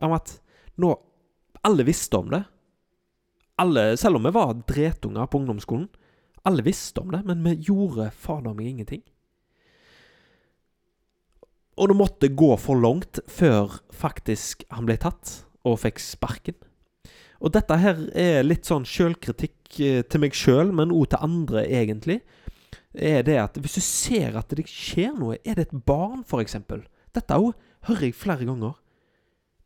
Om 0.03 0.15
at 0.17 0.33
nå 0.83 0.89
Alle 1.67 1.87
visste 1.87 2.19
om 2.19 2.31
det. 2.33 2.43
Alle, 3.59 3.97
selv 3.97 4.17
om 4.17 4.27
vi 4.29 4.35
var 4.35 4.55
dretunger 4.69 5.27
på 5.27 5.41
ungdomsskolen. 5.41 5.89
Alle 6.47 6.63
visste 6.63 7.01
om 7.01 7.11
det, 7.11 7.25
men 7.27 7.43
vi 7.45 7.57
gjorde 7.69 8.11
fader 8.15 8.55
meg 8.55 8.71
ingenting. 8.71 9.03
Og 11.79 11.91
det 11.91 11.99
måtte 11.99 12.31
gå 12.35 12.55
for 12.59 12.79
langt 12.79 13.21
før 13.31 13.79
faktisk 13.95 14.65
han 14.75 14.87
ble 14.89 14.97
tatt 14.99 15.43
og 15.67 15.79
fikk 15.83 16.01
sparken. 16.03 16.57
Og 17.39 17.53
dette 17.55 17.77
her 17.79 18.01
er 18.19 18.47
litt 18.47 18.67
sånn 18.67 18.87
sjølkritikk 18.89 19.79
eh, 19.85 20.03
til 20.03 20.23
meg 20.25 20.35
sjøl, 20.35 20.73
men 20.75 20.95
òg 20.95 21.13
til 21.13 21.23
andre, 21.23 21.63
egentlig. 21.71 22.19
Er 22.99 23.23
det 23.27 23.37
at 23.39 23.59
hvis 23.63 23.79
du 23.79 23.85
ser 23.85 24.39
at 24.41 24.51
det 24.57 24.65
skjer 24.67 25.13
noe 25.15 25.37
Er 25.45 25.59
det 25.59 25.69
et 25.69 25.85
barn, 25.87 26.25
eksempel? 26.41 26.83
Dette 27.15 27.37
òg 27.39 27.53
hører 27.87 28.09
jeg 28.09 28.17
flere 28.19 28.49
ganger. 28.49 28.75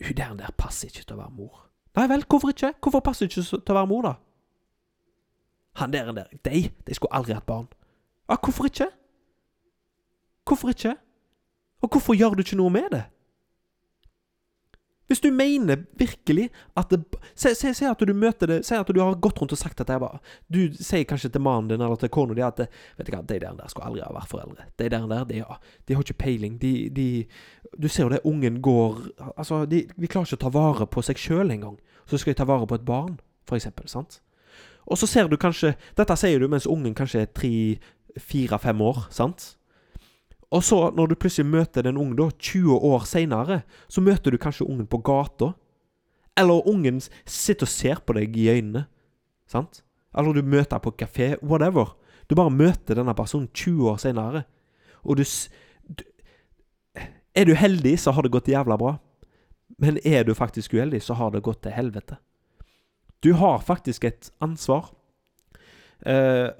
Hun 0.02 0.38
der 0.38 0.56
passer 0.58 0.90
ikke 0.90 1.06
til 1.06 1.16
å 1.16 1.22
være 1.22 1.36
mor. 1.38 1.71
Nei 1.96 2.08
vel, 2.08 2.24
hvorfor 2.28 2.48
ikke? 2.48 2.72
Hvorfor 2.82 3.00
passer 3.04 3.26
det 3.26 3.36
ikke 3.36 3.60
til 3.60 3.74
å 3.74 3.78
være 3.78 3.90
mor, 3.90 4.02
da? 4.06 4.12
Han 5.80 5.92
der, 5.92 6.12
der 6.12 6.24
De, 6.44 6.70
de 6.86 6.94
skulle 6.94 7.14
aldri 7.14 7.34
hatt 7.36 7.46
barn. 7.46 7.68
Ja, 8.28 8.36
hvorfor 8.36 8.68
ikke? 8.68 8.88
Hvorfor 10.48 10.72
ikke? 10.72 10.94
Og 11.82 11.88
hvorfor 11.88 12.14
gjør 12.14 12.36
du 12.38 12.42
ikke 12.44 12.56
noe 12.56 12.70
med 12.72 12.88
det? 12.92 13.02
Hvis 15.12 15.20
du 15.20 15.28
mener 15.30 15.82
virkelig 16.00 16.46
at 16.76 16.88
det 16.88 17.02
Si 17.36 17.84
at 17.84 18.00
du 18.00 18.14
møter 18.16 18.48
det 18.48 18.58
Si 18.64 18.72
at 18.74 18.88
du 18.88 19.00
har 19.02 19.18
gått 19.20 19.42
rundt 19.42 19.52
og 19.52 19.60
sagt 19.60 19.82
at 19.84 19.90
jeg 19.92 20.00
bare 20.00 20.22
Du 20.48 20.72
sier 20.72 21.04
kanskje 21.04 21.28
til 21.34 21.44
mannen 21.44 21.68
din 21.68 21.84
eller 21.84 22.00
til 22.00 22.08
kona 22.08 22.36
di 22.38 22.44
at 22.46 22.62
Vet 22.62 23.06
du 23.06 23.12
hva, 23.12 23.20
de 23.20 23.38
der, 23.42 23.52
der 23.58 23.68
skulle 23.68 23.90
aldri 23.90 24.06
ha 24.06 24.12
vært 24.14 24.30
foreldre. 24.30 24.66
De 24.80 24.88
der, 24.88 25.06
der 25.10 25.28
de, 25.28 25.44
de, 25.88 25.94
har 25.94 26.02
ikke 26.06 26.22
peiling. 26.24 26.56
De, 26.62 26.88
de 26.88 27.26
Du 27.76 27.88
ser 27.88 28.06
jo 28.06 28.12
det, 28.14 28.22
ungen 28.24 28.62
går 28.62 29.02
Altså, 29.36 29.66
de, 29.66 29.84
de 29.92 30.08
klarer 30.08 30.30
ikke 30.30 30.40
å 30.40 30.44
ta 30.46 30.52
vare 30.56 30.88
på 30.88 31.04
seg 31.04 31.20
sjøl 31.20 31.52
engang. 31.52 31.76
Så 32.08 32.18
skal 32.18 32.32
de 32.32 32.40
ta 32.40 32.48
vare 32.48 32.66
på 32.66 32.80
et 32.80 32.86
barn, 32.88 33.18
for 33.48 33.60
eksempel. 33.60 33.88
Sant? 33.88 34.22
Og 34.86 34.98
så 34.98 35.06
ser 35.06 35.28
du 35.28 35.36
kanskje 35.36 35.74
Dette 35.98 36.16
sier 36.16 36.40
du 36.40 36.48
mens 36.48 36.66
ungen 36.66 36.96
kanskje 36.96 37.26
er 37.26 37.34
tre, 37.36 37.52
fire, 38.16 38.58
fem 38.58 38.80
år. 38.80 39.06
sant? 39.10 39.56
Og 40.52 40.64
så, 40.64 40.90
når 40.92 41.06
du 41.06 41.16
plutselig 41.16 41.48
møter 41.48 41.86
den 41.86 41.96
ungen 41.96 42.16
da, 42.18 42.28
20 42.28 42.76
år 42.76 43.06
seinere, 43.08 43.62
så 43.88 44.02
møter 44.04 44.34
du 44.34 44.40
kanskje 44.40 44.66
ungen 44.68 44.86
på 44.86 45.00
gata. 45.00 45.54
Eller 46.36 46.68
ungen 46.68 47.00
sitter 47.24 47.64
og 47.64 47.72
ser 47.72 48.02
på 48.04 48.16
deg 48.18 48.36
i 48.36 48.50
øynene. 48.52 48.84
Sant? 49.48 49.80
Eller 50.12 50.36
du 50.36 50.42
møter 50.44 50.80
på 50.82 50.92
kafé. 51.00 51.34
Whatever. 51.40 51.94
Du 52.28 52.36
bare 52.36 52.52
møter 52.52 52.98
denne 52.98 53.14
personen 53.16 53.48
20 53.48 53.88
år 53.90 54.00
seinere. 54.02 54.44
Og 55.02 55.16
du, 55.16 55.24
du 55.88 56.04
Er 57.34 57.44
du 57.48 57.54
heldig, 57.56 57.98
så 57.98 58.12
har 58.12 58.22
det 58.22 58.32
gått 58.32 58.48
jævla 58.52 58.76
bra. 58.76 58.98
Men 59.80 59.98
er 60.04 60.24
du 60.24 60.34
faktisk 60.34 60.74
uheldig, 60.74 61.00
så 61.02 61.14
har 61.14 61.30
det 61.32 61.42
gått 61.42 61.62
til 61.62 61.72
helvete. 61.72 62.18
Du 63.24 63.32
har 63.32 63.58
faktisk 63.58 64.04
et 64.04 64.30
ansvar. 64.40 64.92
Uh, 66.06 66.52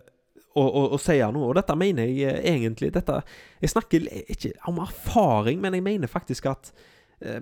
og, 0.55 0.67
å, 0.69 0.83
å 0.97 0.99
sier 1.01 1.33
noe. 1.35 1.51
Og 1.51 1.57
dette 1.59 1.77
mener 1.79 2.09
jeg 2.09 2.29
eh, 2.29 2.57
egentlig 2.57 2.93
dette, 2.95 3.21
Jeg 3.63 3.73
snakker 3.73 4.09
ikke 4.35 4.53
om 4.71 4.83
erfaring, 4.85 5.61
men 5.63 5.77
jeg 5.79 5.87
mener 5.87 6.11
faktisk 6.11 6.49
at 6.51 6.73
eh, 7.21 7.41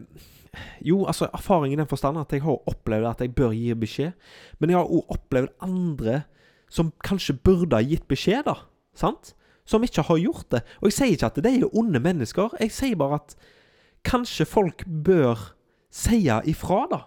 Jo, 0.85 1.05
altså 1.07 1.29
erfaring 1.35 1.75
i 1.75 1.79
den 1.79 1.90
forstand 1.90 2.18
at 2.18 2.33
jeg 2.35 2.44
har 2.44 2.70
opplevd 2.70 3.11
at 3.11 3.20
jeg 3.25 3.35
bør 3.35 3.55
gi 3.55 3.75
beskjed. 3.75 4.16
Men 4.59 4.73
jeg 4.73 4.81
har 4.81 4.90
òg 4.90 5.14
opplevd 5.16 5.55
andre 5.66 6.23
som 6.70 6.92
kanskje 7.03 7.38
burde 7.42 7.79
ha 7.79 7.83
gitt 7.83 8.07
beskjed, 8.11 8.44
da. 8.46 8.57
Sant? 8.94 9.35
Som 9.66 9.85
ikke 9.87 10.07
har 10.07 10.18
gjort 10.18 10.51
det. 10.55 10.64
Og 10.81 10.90
jeg 10.90 10.96
sier 10.96 11.14
ikke 11.14 11.31
at 11.31 11.40
de 11.42 11.53
er 11.61 11.79
onde 11.79 12.03
mennesker. 12.03 12.55
Jeg 12.62 12.75
sier 12.75 12.99
bare 12.99 13.20
at 13.20 13.35
kanskje 14.07 14.46
folk 14.49 14.85
bør 14.87 15.51
si 15.90 16.23
ifra, 16.27 16.85
da. 16.90 17.01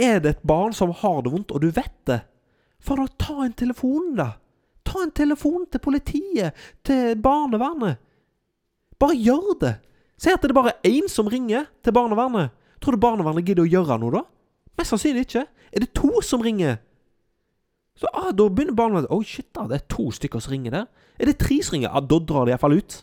Er 0.00 0.20
det 0.20 0.36
et 0.36 0.44
barn 0.46 0.72
som 0.72 0.92
har 0.96 1.22
det 1.24 1.32
vondt, 1.32 1.52
og 1.52 1.60
du 1.60 1.70
vet 1.74 1.96
det, 2.08 2.22
for 2.80 2.96
da 2.96 3.08
ta 3.20 3.44
en 3.44 3.56
telefon, 3.56 4.14
da. 4.16 4.30
Ta 4.90 5.04
en 5.04 5.12
telefon 5.14 5.68
til 5.70 5.82
politiet, 5.82 6.56
til 6.84 7.14
barnevernet. 7.22 8.00
Bare 9.00 9.16
gjør 9.16 9.54
det. 9.60 9.74
Si 10.20 10.28
at 10.32 10.42
det 10.42 10.50
er 10.50 10.56
bare 10.58 10.76
én 10.84 11.08
som 11.08 11.30
ringer 11.30 11.68
til 11.84 11.94
barnevernet. 11.96 12.50
Tror 12.82 12.96
du 12.96 13.00
barnevernet 13.00 13.46
gidder 13.46 13.64
å 13.64 13.70
gjøre 13.70 13.98
noe 14.00 14.14
da? 14.18 14.22
Mest 14.80 14.92
sannsynlig 14.92 15.28
ikke. 15.28 15.44
Er 15.70 15.84
det 15.84 15.92
to 15.96 16.22
som 16.26 16.42
ringer, 16.42 16.80
Så 18.00 18.08
ah, 18.14 18.30
Da 18.32 18.46
begynner 18.48 18.72
barnevernet 18.72 19.10
oh, 19.12 19.22
shit, 19.22 19.50
da, 19.52 19.66
det 19.68 19.76
er 19.76 19.88
to 19.92 20.06
stykker 20.10 20.40
som 20.40 20.54
ringer 20.54 20.72
der. 20.72 20.86
Er 21.20 21.28
det 21.28 21.36
tre 21.38 21.58
som 21.62 21.74
ringer? 21.74 21.90
Ja, 21.92 22.00
Da 22.00 22.18
drar 22.18 22.46
de 22.48 22.54
iallfall 22.54 22.78
ut. 22.78 22.94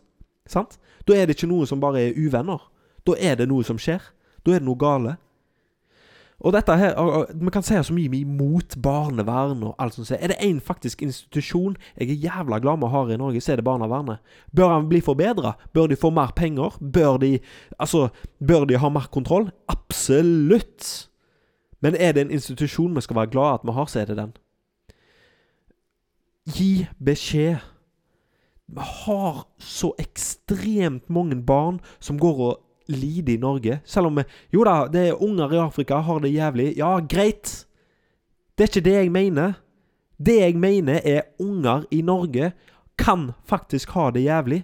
Sant? 0.50 0.80
Da 1.06 1.14
er 1.14 1.28
det 1.28 1.36
ikke 1.38 1.50
noe 1.52 1.68
som 1.70 1.80
bare 1.80 2.02
er 2.02 2.18
uvenner. 2.18 2.64
Da 3.06 3.14
er 3.20 3.36
det 3.38 3.46
noe 3.48 3.64
som 3.68 3.78
skjer. 3.78 4.02
Da 4.42 4.56
er 4.56 4.64
det 4.64 4.66
noe 4.66 4.80
gale. 4.80 5.18
Og 6.40 6.54
dette 6.54 6.76
her, 6.78 6.94
Vi 7.34 7.50
kan 7.50 7.64
si 7.64 7.74
så 7.74 7.94
mye 7.94 8.12
vi 8.14 8.22
imot 8.22 8.76
barnevern 8.82 9.64
og 9.64 9.76
alt 9.80 9.94
sånt. 9.94 10.12
Er 10.12 10.28
det 10.28 10.38
én 10.38 10.60
faktisk 10.62 11.02
institusjon 11.02 11.78
jeg 11.98 12.10
er 12.10 12.24
jævla 12.30 12.60
glad 12.60 12.78
med 12.78 12.90
å 12.90 12.94
ha 12.94 13.04
i 13.10 13.18
Norge, 13.18 13.42
så 13.42 13.52
er 13.52 13.56
det 13.58 13.66
barnevernet. 13.66 14.20
Bør 14.54 14.70
han 14.70 14.90
bli 14.90 15.02
forbedra? 15.02 15.56
Bør 15.74 15.88
de 15.88 15.96
få 15.96 16.12
mer 16.14 16.32
penger? 16.36 16.78
Bør 16.80 17.18
de 17.18 17.40
Altså, 17.80 18.10
bør 18.40 18.66
de 18.66 18.78
ha 18.78 18.90
mer 18.90 19.08
kontroll? 19.12 19.52
Absolutt! 19.68 21.10
Men 21.82 21.96
er 21.96 22.12
det 22.14 22.22
en 22.22 22.32
institusjon 22.32 22.96
vi 22.96 23.02
skal 23.02 23.16
være 23.16 23.32
glad 23.34 23.54
at 23.54 23.66
vi 23.66 23.72
har, 23.72 23.86
så 23.86 24.00
er 24.00 24.06
det 24.06 24.18
den. 24.18 24.34
Gi 26.54 26.88
beskjed. 27.04 27.58
Vi 28.68 28.82
har 28.82 29.48
så 29.60 29.94
ekstremt 30.00 31.10
mange 31.10 31.42
barn 31.46 31.80
som 32.00 32.20
går 32.20 32.40
og 32.40 32.67
lider 32.88 33.34
i 33.34 33.42
Norge. 33.42 33.80
Selv 33.86 34.12
om 34.12 34.20
Jo 34.54 34.64
da, 34.64 34.88
det 34.92 35.08
er 35.10 35.24
unger 35.24 35.54
i 35.54 35.62
Afrika 35.62 36.02
har 36.04 36.20
det 36.24 36.34
jævlig. 36.34 36.74
Ja, 36.78 36.98
greit. 37.00 37.66
Det 38.58 38.64
er 38.64 38.72
ikke 38.72 38.86
det 38.90 38.96
jeg 38.96 39.12
mener. 39.12 39.54
Det 40.18 40.40
jeg 40.40 40.58
mener, 40.58 41.00
er 41.04 41.22
unger 41.40 41.86
i 41.92 42.02
Norge 42.02 42.52
kan 42.98 43.32
faktisk 43.46 43.90
ha 43.94 44.10
det 44.12 44.24
jævlig. 44.26 44.64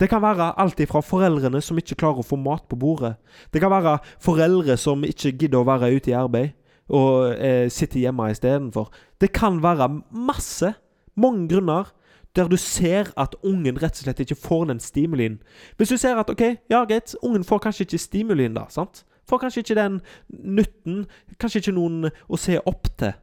Det 0.00 0.08
kan 0.10 0.22
være 0.22 0.52
alt 0.58 0.80
ifra 0.80 1.00
foreldrene 1.00 1.60
som 1.62 1.78
ikke 1.78 1.94
klarer 1.94 2.24
å 2.24 2.26
få 2.26 2.36
mat 2.40 2.66
på 2.68 2.76
bordet. 2.76 3.14
Det 3.54 3.62
kan 3.62 3.70
være 3.70 4.00
foreldre 4.22 4.76
som 4.80 5.04
ikke 5.06 5.36
gidder 5.38 5.60
å 5.60 5.68
være 5.68 5.92
ute 5.94 6.10
i 6.10 6.16
arbeid, 6.18 6.50
og 6.90 7.36
eh, 7.38 7.70
sitter 7.70 8.02
hjemme 8.02 8.26
istedenfor. 8.32 8.90
Det 9.22 9.30
kan 9.32 9.62
være 9.62 9.88
masse, 10.10 10.74
mange 11.14 11.46
grunner 11.52 11.92
der 12.36 12.48
du 12.50 12.56
ser 12.56 13.12
at 13.16 13.36
ungen 13.46 13.78
rett 13.78 13.94
og 13.94 14.06
slett 14.06 14.20
ikke 14.24 14.38
får 14.38 14.64
den 14.72 14.80
stimulien. 14.82 15.38
Hvis 15.76 15.94
du 15.94 15.96
ser 15.96 16.18
at 16.18 16.30
ok, 16.30 16.42
ja 16.70 16.84
greit, 16.84 17.14
ungen 17.22 17.44
får 17.44 17.62
kanskje 17.66 17.86
ikke 17.86 17.98
stimulien, 18.02 18.54
da. 18.54 18.66
sant? 18.68 19.04
Får 19.28 19.38
kanskje 19.38 19.62
ikke 19.62 19.76
den 19.78 20.00
nytten, 20.28 21.04
kanskje 21.40 21.62
ikke 21.62 21.76
noen 21.76 22.10
å 22.10 22.40
se 22.40 22.58
opp 22.66 22.90
til. 22.98 23.14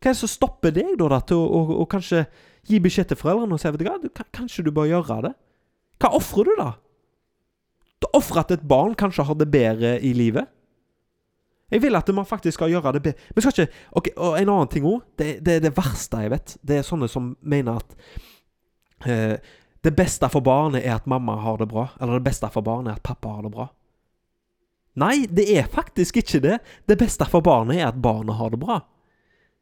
Hva 0.00 0.08
er 0.08 0.14
det 0.14 0.20
som 0.22 0.32
stopper 0.32 0.72
deg 0.72 0.94
da, 0.98 1.10
da 1.12 1.20
til 1.28 1.36
å, 1.36 1.44
å, 1.44 1.80
å, 1.82 1.86
kanskje 1.90 2.24
gi 2.68 2.80
beskjed 2.80 3.10
til 3.10 3.20
foreldrene 3.20 3.56
og 3.56 3.60
si 3.60 3.68
vet 3.68 3.82
du 3.82 3.86
hva, 3.86 4.24
kanskje 4.32 4.64
du 4.64 4.72
bør 4.74 4.88
gjøre 4.88 5.20
det? 5.28 5.34
Hva 6.00 6.14
ofrer 6.16 6.48
du, 6.48 6.54
da? 6.56 6.70
Du 8.00 8.08
ofrer 8.16 8.40
at 8.40 8.54
et 8.56 8.64
barn 8.64 8.96
kanskje 8.96 9.26
har 9.28 9.36
det 9.36 9.50
bedre 9.52 9.98
i 10.00 10.14
livet? 10.16 10.48
Jeg 11.70 11.84
vil 11.84 11.94
at 11.94 12.08
man 12.14 12.26
faktisk 12.26 12.56
skal 12.58 12.72
gjøre 12.72 12.96
det 12.96 13.02
bedre. 13.04 13.28
Men 13.34 13.44
skal 13.44 13.52
ikke 13.54 13.72
Ok, 13.92 14.08
Og 14.16 14.40
en 14.40 14.48
annen 14.48 14.70
ting 14.72 14.86
òg. 14.88 15.04
Det, 15.18 15.38
det, 15.44 15.54
er 15.54 15.60
det 15.68 15.76
verste 15.76 16.24
jeg 16.24 16.32
vet. 16.32 16.56
Det 16.66 16.80
er 16.80 16.86
sånne 16.86 17.08
som 17.08 17.36
mener 17.42 17.78
at 17.78 17.94
det 19.04 19.92
beste 19.96 20.28
for 20.28 20.44
barnet 20.44 20.84
er 20.84 20.98
at 20.98 21.08
mamma 21.08 21.38
har 21.40 21.60
det 21.60 21.70
bra. 21.70 21.88
Eller 22.00 22.18
det 22.18 22.28
beste 22.28 22.50
for 22.52 22.64
barnet 22.66 22.92
er 22.92 23.00
at 23.00 23.06
pappa 23.06 23.36
har 23.36 23.46
det 23.46 23.52
bra. 23.54 23.68
Nei, 25.00 25.26
det 25.30 25.46
er 25.54 25.70
faktisk 25.70 26.18
ikke 26.20 26.42
det. 26.44 26.58
Det 26.88 26.98
beste 26.98 27.24
for 27.30 27.44
barnet 27.44 27.78
er 27.78 27.88
at 27.88 28.00
barnet 28.02 28.36
har 28.36 28.50
det 28.52 28.60
bra. 28.60 28.80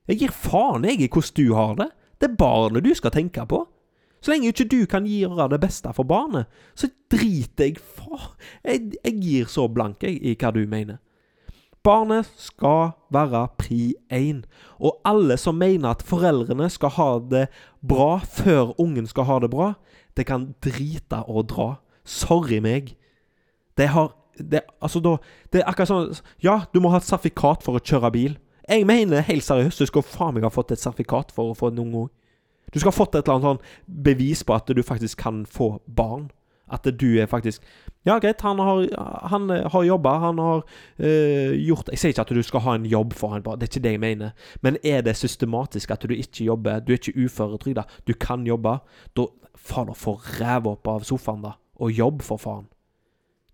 Jeg 0.09 0.23
gir 0.23 0.33
faen 0.33 0.87
jeg 0.89 1.03
i 1.05 1.11
hvordan 1.11 1.37
du 1.37 1.55
har 1.55 1.75
det. 1.79 1.91
Det 2.19 2.31
er 2.31 2.39
barnet 2.41 2.87
du 2.87 2.95
skal 2.97 3.15
tenke 3.15 3.45
på. 3.47 3.67
Så 4.21 4.33
lenge 4.33 4.51
ikke 4.51 4.67
du 4.67 4.81
kan 4.91 5.07
gjøre 5.07 5.47
det 5.53 5.61
beste 5.63 5.93
for 5.95 6.09
barnet, 6.09 6.49
så 6.75 6.89
driter 7.13 7.69
jeg 7.69 7.77
faen 7.79 8.33
jeg, 8.65 8.97
jeg 9.05 9.21
gir 9.23 9.53
så 9.53 9.69
blank 9.71 10.03
jeg, 10.03 10.19
i 10.19 10.35
hva 10.35 10.51
du 10.55 10.65
mener. 10.67 10.99
Barnet 11.85 12.29
skal 12.37 12.93
være 13.15 13.47
pri 13.59 13.95
én. 14.13 14.43
Og 14.79 15.01
alle 15.05 15.37
som 15.37 15.59
mener 15.59 15.91
at 15.91 16.03
foreldrene 16.03 16.69
skal 16.71 16.95
ha 16.99 17.11
det 17.31 17.47
bra 17.87 18.19
før 18.25 18.75
ungen 18.81 19.07
skal 19.07 19.25
ha 19.25 19.39
det 19.39 19.51
bra, 19.51 19.73
det 20.17 20.27
kan 20.27 20.55
drite 20.65 21.23
og 21.27 21.49
dra. 21.49 21.69
Sorry 22.05 22.59
meg. 22.65 22.97
Det 23.79 23.89
har 23.95 24.15
det, 24.39 24.61
altså 24.83 25.01
da, 25.03 25.17
det 25.53 25.61
er 25.61 25.71
akkurat 25.71 25.91
sånn 25.91 26.13
Ja, 26.43 26.61
du 26.71 26.79
må 26.81 26.93
ha 26.93 27.01
et 27.01 27.09
sertifikat 27.09 27.65
for 27.67 27.79
å 27.79 27.83
kjøre 27.83 28.13
bil. 28.15 28.37
Jeg 28.69 28.87
mener 28.87 29.25
helt 29.25 29.45
seriøst, 29.45 29.81
du 29.81 29.89
skal 29.89 30.05
faen 30.07 30.37
meg 30.37 30.47
ha 30.47 30.53
fått 30.53 30.75
et 30.75 30.83
sertifikat 30.83 31.33
for 31.35 31.51
å 31.51 31.57
få 31.59 31.73
en 31.73 31.81
ung 31.83 31.95
òg. 32.05 32.09
Du 32.73 32.79
skal 32.79 32.93
ha 32.93 32.99
fått 32.99 33.17
et 33.17 33.25
eller 33.25 33.39
annet 33.39 33.49
sånn 33.49 34.03
bevis 34.05 34.45
på 34.45 34.55
at 34.55 34.69
du 34.69 34.83
faktisk 34.85 35.23
kan 35.23 35.45
få 35.49 35.79
barn. 35.87 36.29
At 36.71 36.85
du 37.01 37.07
er 37.19 37.27
faktisk 37.27 37.63
Ja, 38.07 38.19
greit, 38.19 38.41
han 38.41 38.59
har, 38.59 38.87
han 39.29 39.51
har 39.51 39.83
jobba, 39.85 40.19
han 40.19 40.39
har 40.39 40.63
øh, 40.99 41.53
gjort 41.67 41.91
Jeg 41.93 41.99
sier 41.99 42.15
ikke 42.15 42.25
at 42.25 42.35
du 42.37 42.43
skal 42.43 42.65
ha 42.65 42.75
en 42.79 42.87
jobb 42.87 43.13
for 43.17 43.35
han, 43.35 43.43
det 43.43 43.67
er 43.67 43.73
ikke 43.73 43.85
det 43.85 43.93
jeg 43.97 44.01
mener. 44.01 44.31
Men 44.63 44.79
er 44.85 45.03
det 45.03 45.17
systematisk 45.17 45.91
at 45.91 46.07
du 46.09 46.15
ikke 46.15 46.45
jobber, 46.45 46.81
du 46.81 46.93
er 46.93 47.01
ikke 47.01 47.27
uføretrygda, 47.27 47.85
du 48.07 48.15
kan 48.15 48.47
jobbe, 48.47 48.79
da 49.17 49.27
faen, 49.59 49.93
få 49.95 50.17
ræva 50.39 50.73
opp 50.77 50.89
av 50.89 51.05
sofaen, 51.09 51.43
da, 51.45 51.57
og 51.79 51.93
jobb, 51.93 52.23
for 52.23 52.41
faen. 52.41 52.67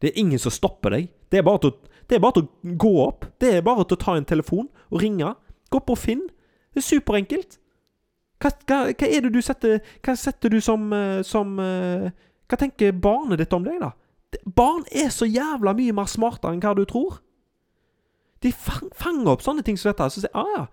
Det 0.03 0.13
er 0.13 0.21
ingen 0.21 0.39
som 0.39 0.53
stopper 0.53 0.95
deg. 0.95 1.11
Det 1.33 1.41
er 1.41 1.47
bare 1.47 1.63
til, 1.65 1.75
det 2.11 2.17
er 2.17 2.23
bare 2.23 2.37
til 2.39 2.47
å 2.47 2.77
gå 2.85 2.95
opp. 3.07 3.27
Det 3.41 3.55
er 3.57 3.65
bare 3.65 3.87
til 3.89 3.97
å 3.97 4.05
ta 4.05 4.17
en 4.19 4.27
telefon 4.29 4.69
og 4.91 5.01
ringe. 5.03 5.35
Gå 5.73 5.81
på 5.87 5.97
Finn. 5.99 6.27
Det 6.75 6.83
er 6.83 6.89
superenkelt. 6.91 7.59
Hva, 8.43 8.51
hva, 8.69 8.79
hva 8.91 9.09
er 9.09 9.25
det 9.25 9.31
du 9.33 9.41
setter 9.45 9.79
Hva 10.05 10.17
setter 10.19 10.53
du 10.53 10.59
som, 10.61 10.89
eh, 10.93 11.23
som 11.25 11.55
eh, 11.63 12.11
hva 12.49 12.59
tenker 12.61 12.93
barnet 12.93 13.41
ditt 13.41 13.55
om 13.57 13.65
deg, 13.65 13.81
da? 13.81 13.93
Barn 14.45 14.85
er 14.93 15.13
så 15.15 15.27
jævla 15.29 15.75
mye 15.77 15.95
mer 15.97 16.09
smartere 16.11 16.55
enn 16.55 16.63
hva 16.63 16.75
du 16.77 16.85
tror. 16.89 17.21
De 18.45 18.53
fang, 18.53 18.91
fanger 18.99 19.33
opp 19.33 19.45
sånne 19.45 19.65
ting 19.65 19.79
som 19.81 19.93
dette. 19.93 20.11
Så 20.13 20.25
sier 20.25 20.35
ah, 20.37 20.51
ja, 20.53 20.65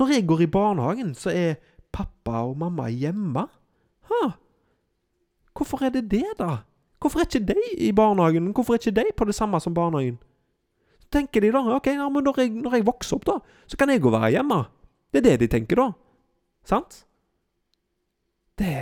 når 0.00 0.14
jeg 0.16 0.26
går 0.26 0.44
i 0.46 0.50
barnehagen, 0.50 1.12
så 1.14 1.30
er 1.30 1.60
pappa 1.94 2.42
og 2.48 2.56
mamma 2.58 2.88
hjemme. 2.90 3.46
Ha. 4.10 4.22
Hvorfor 5.54 5.84
er 5.86 5.94
det 5.94 6.08
det, 6.10 6.26
da? 6.40 6.64
Hvorfor 6.98 7.20
er 7.20 7.28
ikke 7.28 7.52
de 7.52 7.68
i 7.84 7.92
barnehagen? 7.94 8.50
Hvorfor 8.56 8.74
er 8.74 8.82
ikke 8.82 8.96
de 8.96 9.12
på 9.16 9.28
det 9.28 9.36
samme 9.36 9.60
som 9.60 9.76
barnehagen? 9.76 10.18
Så 11.04 11.12
tenker 11.20 11.44
de 11.44 11.52
da 11.54 11.62
ok, 11.76 11.92
ja, 11.94 12.08
men 12.08 12.24
når 12.24 12.40
jeg, 12.40 12.50
når 12.64 12.78
jeg 12.78 12.86
vokser 12.86 13.20
opp, 13.20 13.26
da, 13.28 13.38
så 13.68 13.78
kan 13.78 13.92
jeg 13.92 14.02
gå 14.02 14.10
være 14.10 14.32
hjemme. 14.34 14.64
Det 15.12 15.20
er 15.20 15.28
det 15.28 15.40
de 15.44 15.50
tenker, 15.52 15.78
da. 15.78 15.90
Sant? 16.66 17.04
Det 18.58 18.74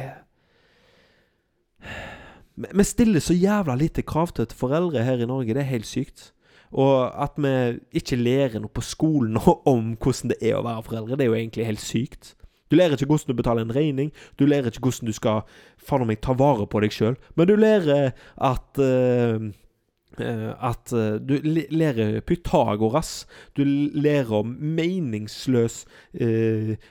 vi 2.70 2.84
stiller 2.84 3.20
så 3.20 3.34
jævla 3.34 3.74
lite 3.78 4.02
krav 4.02 4.32
til 4.36 4.46
foreldre 4.56 5.04
her 5.04 5.22
i 5.22 5.26
Norge. 5.26 5.54
Det 5.54 5.62
er 5.62 5.72
helt 5.72 5.88
sykt. 5.88 6.32
Og 6.72 7.10
at 7.22 7.36
vi 7.36 7.80
ikke 8.00 8.16
lærer 8.16 8.60
noe 8.60 8.72
på 8.72 8.84
skolen 8.84 9.36
om 9.72 9.96
hvordan 10.00 10.32
det 10.32 10.38
er 10.40 10.56
å 10.56 10.64
være 10.64 10.86
foreldre, 10.86 11.18
det 11.18 11.26
er 11.26 11.32
jo 11.32 11.40
egentlig 11.40 11.68
helt 11.68 11.84
sykt. 11.84 12.34
Du 12.72 12.78
lærer 12.78 12.96
ikke 12.96 13.10
hvordan 13.10 13.28
du 13.28 13.36
betaler 13.36 13.66
en 13.66 13.74
regning. 13.76 14.12
Du 14.40 14.46
lærer 14.48 14.72
ikke 14.72 14.86
hvordan 14.86 15.10
du 15.10 15.12
skal 15.12 15.42
faen 15.76 16.06
meg 16.08 16.22
ta 16.24 16.32
vare 16.32 16.64
på 16.64 16.80
deg 16.80 16.94
sjøl. 16.94 17.18
Men 17.36 17.50
du 17.50 17.52
lærer 17.60 18.14
at 18.40 18.80
uh, 18.80 19.50
at 20.20 20.92
uh, 20.92 21.16
du 21.20 21.36
lærer 21.42 22.20
Pythagoras. 22.20 23.26
Du 23.56 23.64
lærer 23.64 24.32
om 24.42 24.56
meningsløs 24.60 25.84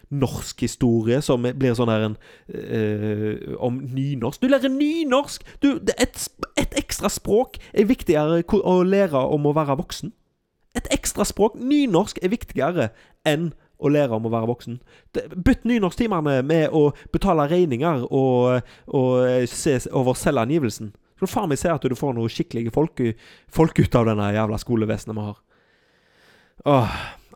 norsk 0.10 0.62
historie 0.62 1.22
som 1.22 1.46
blir 1.46 1.76
sånn 1.78 1.92
her 1.92 2.08
en 2.10 2.18
eh, 2.50 3.56
Om 3.62 3.82
nynorsk. 3.94 4.42
Du 4.42 4.50
lærer 4.50 4.72
nynorsk! 4.72 5.46
Du, 5.62 5.76
et, 5.98 6.28
et, 6.58 6.78
ekstra 6.82 7.12
språk 7.12 7.60
er 7.74 7.90
viktigere 7.90 8.42
å 8.42 8.82
lære 8.84 9.22
om 9.36 9.46
å 9.46 9.56
være 9.56 9.78
voksen. 9.80 10.14
Et 10.78 10.88
ekstra 10.94 11.26
språk, 11.28 11.58
nynorsk, 11.60 12.22
er 12.24 12.32
viktigere 12.32 12.90
enn 13.28 13.52
å 13.82 13.90
lære 13.92 14.16
om 14.16 14.28
å 14.28 14.32
være 14.32 14.50
voksen. 14.52 14.80
Bytt 15.14 15.66
nynorsktimene 15.68 16.42
med 16.46 16.76
å 16.76 16.92
betale 17.14 17.48
regninger 17.52 18.06
og, 18.08 18.68
og 18.88 19.48
se 19.50 19.80
over 19.90 20.18
selvangivelsen. 20.18 20.94
Så 21.22 21.30
faen 21.30 21.52
meg 21.52 21.60
se 21.62 21.70
at 21.70 21.86
du 21.86 21.94
får 21.98 22.16
noe 22.18 22.32
skikkelige 22.34 22.74
folk, 22.74 23.02
folk 23.54 23.78
ut 23.78 23.98
av 24.00 24.08
denne 24.10 24.32
jævla 24.34 24.58
skolevesenet 24.62 25.18
vi 25.18 25.26
har. 25.28 25.42
Åh, 26.72 26.96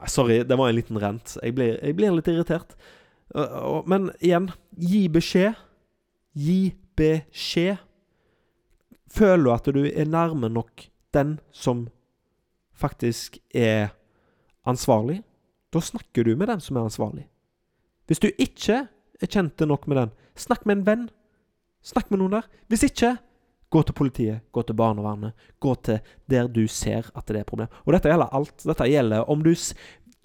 sorry, 0.09 0.39
det 0.43 0.57
var 0.57 0.71
en 0.71 0.77
liten 0.79 0.97
rent. 1.01 1.35
Jeg 1.43 1.53
blir, 1.57 1.77
jeg 1.77 1.97
blir 1.97 2.15
litt 2.17 2.29
irritert. 2.33 2.73
Men 3.85 4.09
igjen, 4.17 4.49
gi 4.73 5.05
beskjed. 5.13 5.53
Gi 6.33 6.73
beskjed. 6.97 7.77
Føler 9.13 9.45
du 9.45 9.51
at 9.53 9.69
du 9.77 9.83
er 9.85 10.09
nærme 10.09 10.49
nok 10.49 10.87
den 11.15 11.37
som 11.55 11.85
faktisk 12.75 13.37
er 13.55 13.93
ansvarlig, 14.67 15.21
da 15.71 15.79
snakker 15.83 16.25
du 16.25 16.33
med 16.35 16.49
den 16.51 16.63
som 16.63 16.75
er 16.75 16.87
ansvarlig. 16.89 17.27
Hvis 18.09 18.21
du 18.23 18.27
ikke 18.31 18.87
er 19.21 19.31
kjent 19.31 19.61
nok 19.63 19.87
med 19.87 20.01
den, 20.01 20.11
snakk 20.35 20.65
med 20.65 20.79
en 20.79 20.85
venn. 20.89 21.05
Snakk 21.85 22.09
med 22.11 22.19
noen 22.19 22.39
der. 22.39 22.49
Hvis 22.67 22.83
ikke, 22.87 23.15
Gå 23.69 23.81
til 23.83 23.97
politiet, 23.97 24.43
gå 24.51 24.61
til 24.61 24.77
barnevernet, 24.77 25.33
gå 25.59 25.73
til 25.83 25.99
der 26.29 26.47
du 26.47 26.67
ser 26.67 27.09
at 27.15 27.25
det 27.27 27.35
er 27.35 27.41
et 27.41 27.49
problem. 27.49 27.71
Og 27.85 27.93
dette 27.95 28.11
gjelder 28.11 28.35
alt. 28.37 28.55
Dette 28.63 28.87
gjelder 28.89 29.29
om 29.29 29.41
du 29.43 29.53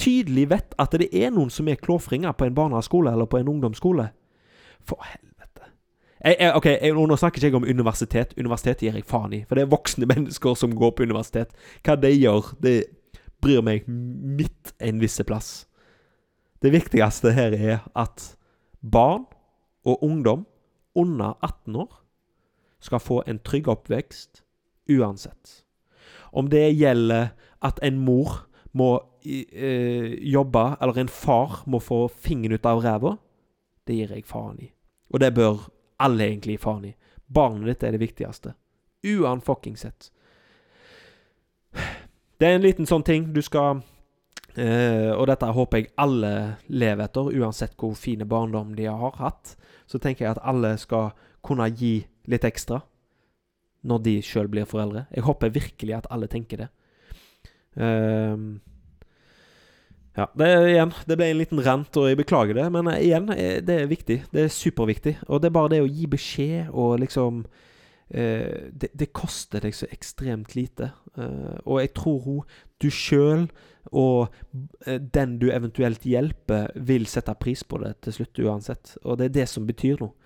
tydelig 0.00 0.46
vet 0.50 0.76
at 0.81 0.94
det 1.00 1.11
er 1.12 1.33
noen 1.35 1.50
som 1.53 1.68
er 1.68 1.81
klåfringer 1.81 2.33
på 2.37 2.46
en 2.46 2.57
barneskole 2.57 3.12
eller 3.12 3.29
på 3.29 3.40
en 3.40 3.48
ungdomsskole. 3.53 4.11
For 4.87 5.00
helvete. 5.05 5.66
Jeg, 6.24 6.37
jeg, 6.38 6.53
ok, 6.57 6.68
jeg, 6.76 6.94
Nå 6.94 7.16
snakker 7.16 7.40
ikke 7.40 7.50
jeg 7.50 7.59
om 7.59 7.68
universitet. 7.68 8.37
Universitet 8.38 8.85
gir 8.85 8.96
jeg 8.96 9.09
faen 9.09 9.35
i. 9.37 9.42
For 9.48 9.57
det 9.59 9.66
er 9.66 9.72
voksne 9.72 10.09
mennesker 10.12 10.57
som 10.57 10.76
går 10.76 10.94
på 10.96 11.09
universitet. 11.09 11.57
Hva 11.85 11.96
de 12.00 12.12
gjør, 12.14 12.55
det 12.62 12.76
bryr 13.40 13.64
meg 13.64 13.88
midt 13.88 14.74
en 14.85 15.00
visse 15.00 15.24
plass. 15.24 15.64
Det 16.61 16.72
viktigste 16.74 17.33
her 17.33 17.57
er 17.57 17.79
at 17.96 18.35
barn 18.81 19.24
og 19.88 20.05
ungdom 20.05 20.44
under 20.94 21.38
18 21.40 21.76
år 21.81 21.96
skal 22.81 23.03
få 23.03 23.23
en 23.27 23.38
trygg 23.45 23.69
oppvekst 23.69 24.43
uansett. 24.90 25.64
Om 26.33 26.51
det 26.51 26.71
gjelder 26.77 27.33
at 27.62 27.81
en 27.83 27.99
mor 27.99 28.47
må 28.73 28.93
eh, 29.25 30.14
jobbe, 30.31 30.77
eller 30.81 30.99
en 30.99 31.09
far 31.09 31.62
må 31.66 31.81
få 31.83 32.09
fingeren 32.09 32.59
ut 32.59 32.66
av 32.66 32.83
ræva, 32.85 33.16
det 33.87 33.99
gir 33.99 34.14
jeg 34.14 34.27
faen 34.29 34.61
i. 34.62 34.71
Og 35.11 35.21
det 35.21 35.35
bør 35.35 35.66
alle 36.01 36.29
egentlig 36.31 36.61
faen 36.62 36.87
i. 36.93 36.95
Barnet 37.27 37.69
ditt 37.69 37.87
er 37.87 37.95
det 37.95 38.03
viktigste. 38.03 38.55
Uan 39.07 39.40
fucking 39.40 39.77
sett. 39.79 40.11
Det 42.40 42.49
er 42.49 42.57
en 42.57 42.64
liten 42.64 42.88
sånn 42.88 43.05
ting 43.07 43.29
du 43.31 43.38
skal 43.45 43.83
eh, 44.59 45.12
Og 45.14 45.27
dette 45.31 45.47
håper 45.55 45.79
jeg 45.79 45.93
alle 46.01 46.33
lever 46.66 47.05
etter, 47.05 47.31
uansett 47.37 47.77
hvor 47.79 47.95
fine 47.95 48.27
barndom 48.27 48.75
de 48.77 48.88
har 48.88 49.19
hatt. 49.21 49.55
Så 49.87 49.99
tenker 49.99 50.25
jeg 50.25 50.35
at 50.35 50.43
alle 50.43 50.77
skal 50.81 51.12
kunne 51.45 51.69
gi 51.71 52.01
litt 52.31 52.47
ekstra 52.49 52.81
når 53.87 54.03
de 54.05 54.16
sjøl 54.25 54.51
blir 54.53 54.69
foreldre. 54.69 55.07
Jeg 55.14 55.25
håper 55.25 55.55
virkelig 55.55 55.97
at 55.97 56.09
alle 56.12 56.29
tenker 56.29 56.66
det. 56.66 56.69
Um, 57.81 58.61
ja, 60.19 60.27
det 60.35 60.49
igjen 60.73 60.90
Det 61.07 61.16
ble 61.16 61.29
en 61.31 61.38
liten 61.38 61.61
rant, 61.62 61.97
og 61.97 62.09
jeg 62.11 62.19
beklager 62.19 62.59
det, 62.59 62.66
men 62.75 62.90
igjen, 62.97 63.31
eh, 63.31 63.61
det 63.64 63.77
er 63.79 63.90
viktig. 63.90 64.19
Det 64.35 64.45
er 64.45 64.53
superviktig. 64.53 65.16
Og 65.29 65.40
det 65.40 65.51
er 65.51 65.57
bare 65.57 65.73
det 65.75 65.83
å 65.85 65.90
gi 65.90 66.09
beskjed 66.11 66.73
og 66.75 66.99
liksom 67.05 67.45
eh, 68.11 68.69
det, 68.73 68.90
det, 68.93 69.12
koster 69.16 69.64
deg 69.64 69.77
så 69.77 69.88
ekstremt 69.95 70.57
lite. 70.59 70.90
Eh, 71.16 71.57
og 71.64 71.81
jeg 71.81 71.95
tror 71.97 72.21
hun, 72.27 72.57
du 72.83 72.90
sjøl 72.90 73.47
og 73.97 74.35
eh, 74.87 74.99
den 75.01 75.38
du 75.40 75.49
eventuelt 75.55 76.05
hjelper, 76.05 76.69
vil 76.75 77.07
sette 77.09 77.35
pris 77.40 77.62
på 77.64 77.81
det 77.85 77.97
til 78.05 78.19
slutt 78.21 78.43
uansett. 78.45 78.97
Og 79.05 79.19
det 79.19 79.31
er 79.31 79.38
det 79.40 79.49
som 79.53 79.66
betyr 79.69 80.03
noe. 80.03 80.16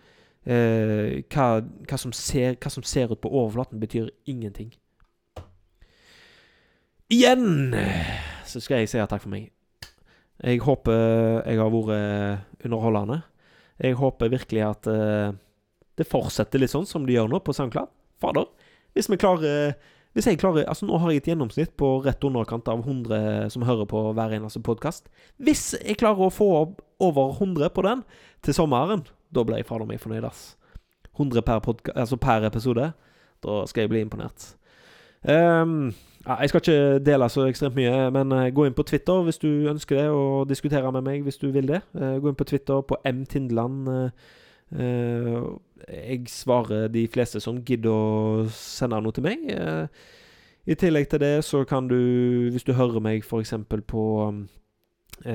Eh, 0.44 1.24
hva, 1.32 1.48
hva, 1.88 1.98
som 2.00 2.12
ser, 2.12 2.58
hva, 2.60 2.72
som 2.72 2.84
ser, 2.84 3.12
ut 3.12 3.20
på 3.20 3.32
overflaten, 3.32 3.80
betyr 3.80 4.10
ingenting. 4.28 4.72
Igjen 7.12 7.74
så 8.48 8.60
skal 8.60 8.82
jeg 8.82 8.92
si 8.92 9.00
takk 9.00 9.22
for 9.24 9.32
meg. 9.32 9.50
Jeg 10.44 10.60
håper 10.64 11.44
jeg 11.46 11.60
har 11.60 11.72
vært 11.72 12.64
underholdende. 12.66 13.22
Jeg 13.80 13.96
håper 13.98 14.32
virkelig 14.32 14.62
at 14.66 14.86
eh, 14.90 15.34
det 15.98 16.06
fortsetter 16.10 16.60
litt 16.60 16.72
sånn 16.72 16.86
som 16.88 17.06
det 17.06 17.16
gjør 17.16 17.30
nå 17.30 17.40
på 17.44 17.54
SoundCloud. 17.54 17.90
Fader, 18.22 18.46
hvis 18.94 19.10
vi 19.10 19.18
klarer 19.18 19.74
Hvis 20.14 20.28
jeg 20.30 20.38
klarer 20.38 20.68
Altså, 20.70 20.86
nå 20.86 20.94
har 21.02 21.10
jeg 21.10 21.24
et 21.24 21.28
gjennomsnitt 21.32 21.72
på 21.74 21.88
rett 22.04 22.22
underkant 22.22 22.68
av 22.70 22.84
100 22.84 23.50
som 23.50 23.64
hører 23.66 23.88
på 23.90 24.12
hver 24.14 24.36
eneste 24.36 24.62
podkast. 24.62 25.08
Hvis 25.42 25.72
jeg 25.80 25.98
klarer 25.98 26.28
å 26.28 26.30
få 26.30 26.46
opp 26.60 26.84
over 27.02 27.34
100 27.34 27.72
på 27.74 27.82
den 27.82 28.04
til 28.46 28.54
sommeren, 28.54 29.02
da 29.34 29.44
ble 29.44 29.60
jeg 29.60 29.66
fader 29.68 29.88
meg 29.88 30.00
fornøyd, 30.00 30.26
ass. 30.28 30.54
100 31.18 31.42
per, 31.42 31.74
altså 31.94 32.16
per, 32.16 32.46
episode. 32.46 32.92
Da 33.44 33.66
skal 33.66 33.80
jeg 33.80 33.88
bli 33.88 34.00
imponert. 34.00 34.56
Um, 35.28 35.94
ja, 36.26 36.34
jeg 36.34 36.48
skal 36.48 36.60
ikke 36.60 36.98
dele 36.98 37.28
så 37.28 37.46
ekstremt 37.46 37.74
mye, 37.74 38.10
men 38.10 38.32
uh, 38.32 38.48
gå 38.54 38.64
inn 38.64 38.74
på 38.74 38.82
Twitter 38.82 39.22
hvis 39.22 39.38
du 39.38 39.48
ønsker 39.70 39.96
det, 39.96 40.08
og 40.08 40.48
diskutere 40.48 40.92
med 40.92 41.02
meg 41.02 41.22
hvis 41.22 41.36
du 41.36 41.50
vil 41.50 41.68
det. 41.68 41.80
Uh, 41.94 42.16
gå 42.20 42.28
inn 42.28 42.34
på 42.40 42.44
Twitter 42.44 42.80
på 42.80 42.96
mtindeland. 43.04 43.86
Tindeland. 43.86 44.10
Uh, 44.72 45.58
jeg 45.88 46.24
svarer 46.28 46.88
de 46.88 47.08
fleste 47.08 47.40
som 47.40 47.60
gidder 47.64 47.90
å 47.92 48.46
sende 48.50 49.00
noe 49.00 49.12
til 49.12 49.22
meg. 49.26 49.42
I 50.66 50.74
tillegg 50.80 51.10
til 51.12 51.20
det 51.20 51.44
så 51.44 51.60
kan 51.68 51.88
du, 51.88 51.98
hvis 52.50 52.64
du 52.64 52.72
hører 52.72 53.04
meg 53.04 53.20
f.eks. 53.20 53.52
på 53.86 54.04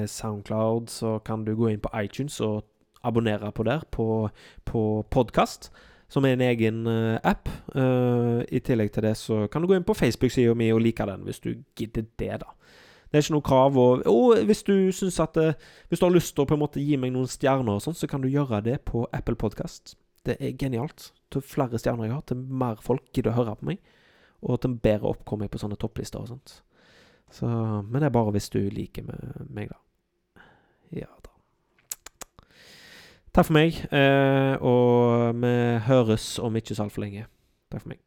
Soundcloud, 0.06 0.90
så 0.90 1.20
kan 1.20 1.46
du 1.46 1.54
gå 1.56 1.70
inn 1.70 1.80
på 1.80 1.92
iTunes 2.02 2.40
og 2.42 2.66
abonnere 3.04 3.52
på 3.56 3.64
der, 3.64 3.84
på, 3.92 4.30
på 4.66 4.84
podkast, 5.12 5.70
som 6.10 6.26
er 6.26 6.36
en 6.36 6.42
egen 6.42 6.88
uh, 6.88 7.18
app. 7.24 7.50
Uh, 7.76 8.42
I 8.52 8.62
tillegg 8.66 8.92
til 8.94 9.06
det 9.06 9.16
så 9.18 9.46
kan 9.48 9.62
du 9.62 9.70
gå 9.70 9.78
inn 9.78 9.86
på 9.88 9.98
Facebook-sida 9.98 10.56
mi 10.58 10.72
og 10.74 10.82
like 10.82 11.06
den, 11.06 11.26
hvis 11.28 11.40
du 11.44 11.54
gidder 11.78 12.08
det, 12.20 12.40
da. 12.42 12.56
Det 13.10 13.18
er 13.18 13.26
ikke 13.26 13.34
noe 13.34 13.46
krav. 13.46 13.78
Og, 13.78 14.04
og 14.06 14.44
hvis 14.46 14.64
du 14.64 14.92
syns 14.94 15.20
at 15.20 15.38
uh, 15.38 15.54
Hvis 15.90 16.00
du 16.00 16.06
har 16.06 16.14
lyst 16.14 16.36
til 16.36 16.46
å 16.46 16.50
på 16.50 16.54
en 16.54 16.62
måte 16.62 16.82
gi 16.82 16.98
meg 16.98 17.14
noen 17.14 17.30
stjerner 17.30 17.78
og 17.80 17.82
sånn, 17.82 17.98
så 17.98 18.10
kan 18.10 18.22
du 18.22 18.30
gjøre 18.30 18.62
det 18.66 18.80
på 18.86 19.08
Apple 19.14 19.38
Podcast. 19.40 19.96
Det 20.26 20.38
er 20.40 20.58
genialt. 20.58 21.12
Til 21.34 21.42
flere 21.46 21.80
stjerner 21.82 22.06
jeg 22.06 22.14
har, 22.14 22.26
til 22.26 22.38
mer 22.38 22.82
folk 22.82 23.06
gidder 23.14 23.34
å 23.34 23.40
høre 23.42 23.56
på 23.58 23.70
meg. 23.72 23.82
Og 24.46 24.62
til 24.62 24.78
bedre 24.78 25.10
oppkommer 25.10 25.48
jeg 25.48 25.56
på 25.56 25.62
sånne 25.62 25.78
topplister 25.80 26.22
og 26.22 26.30
sånt. 26.32 26.60
Så, 27.32 27.46
men 27.46 28.00
det 28.00 28.10
er 28.10 28.14
bare 28.14 28.34
hvis 28.34 28.50
du 28.54 28.62
liker 28.74 29.06
meg, 29.06 29.70
da. 29.70 30.46
Ja 30.96 31.10
da. 31.22 31.29
Takk 33.34 33.46
for 33.46 33.54
meg, 33.54 33.76
eh, 33.94 34.56
og 34.62 35.36
vi 35.38 35.56
høres 35.86 36.40
om 36.42 36.56
ikke 36.56 36.76
så 36.76 36.88
altfor 36.88 37.06
lenge. 37.06 37.28
Takk 37.70 37.84
for 37.86 37.94
meg. 37.94 38.02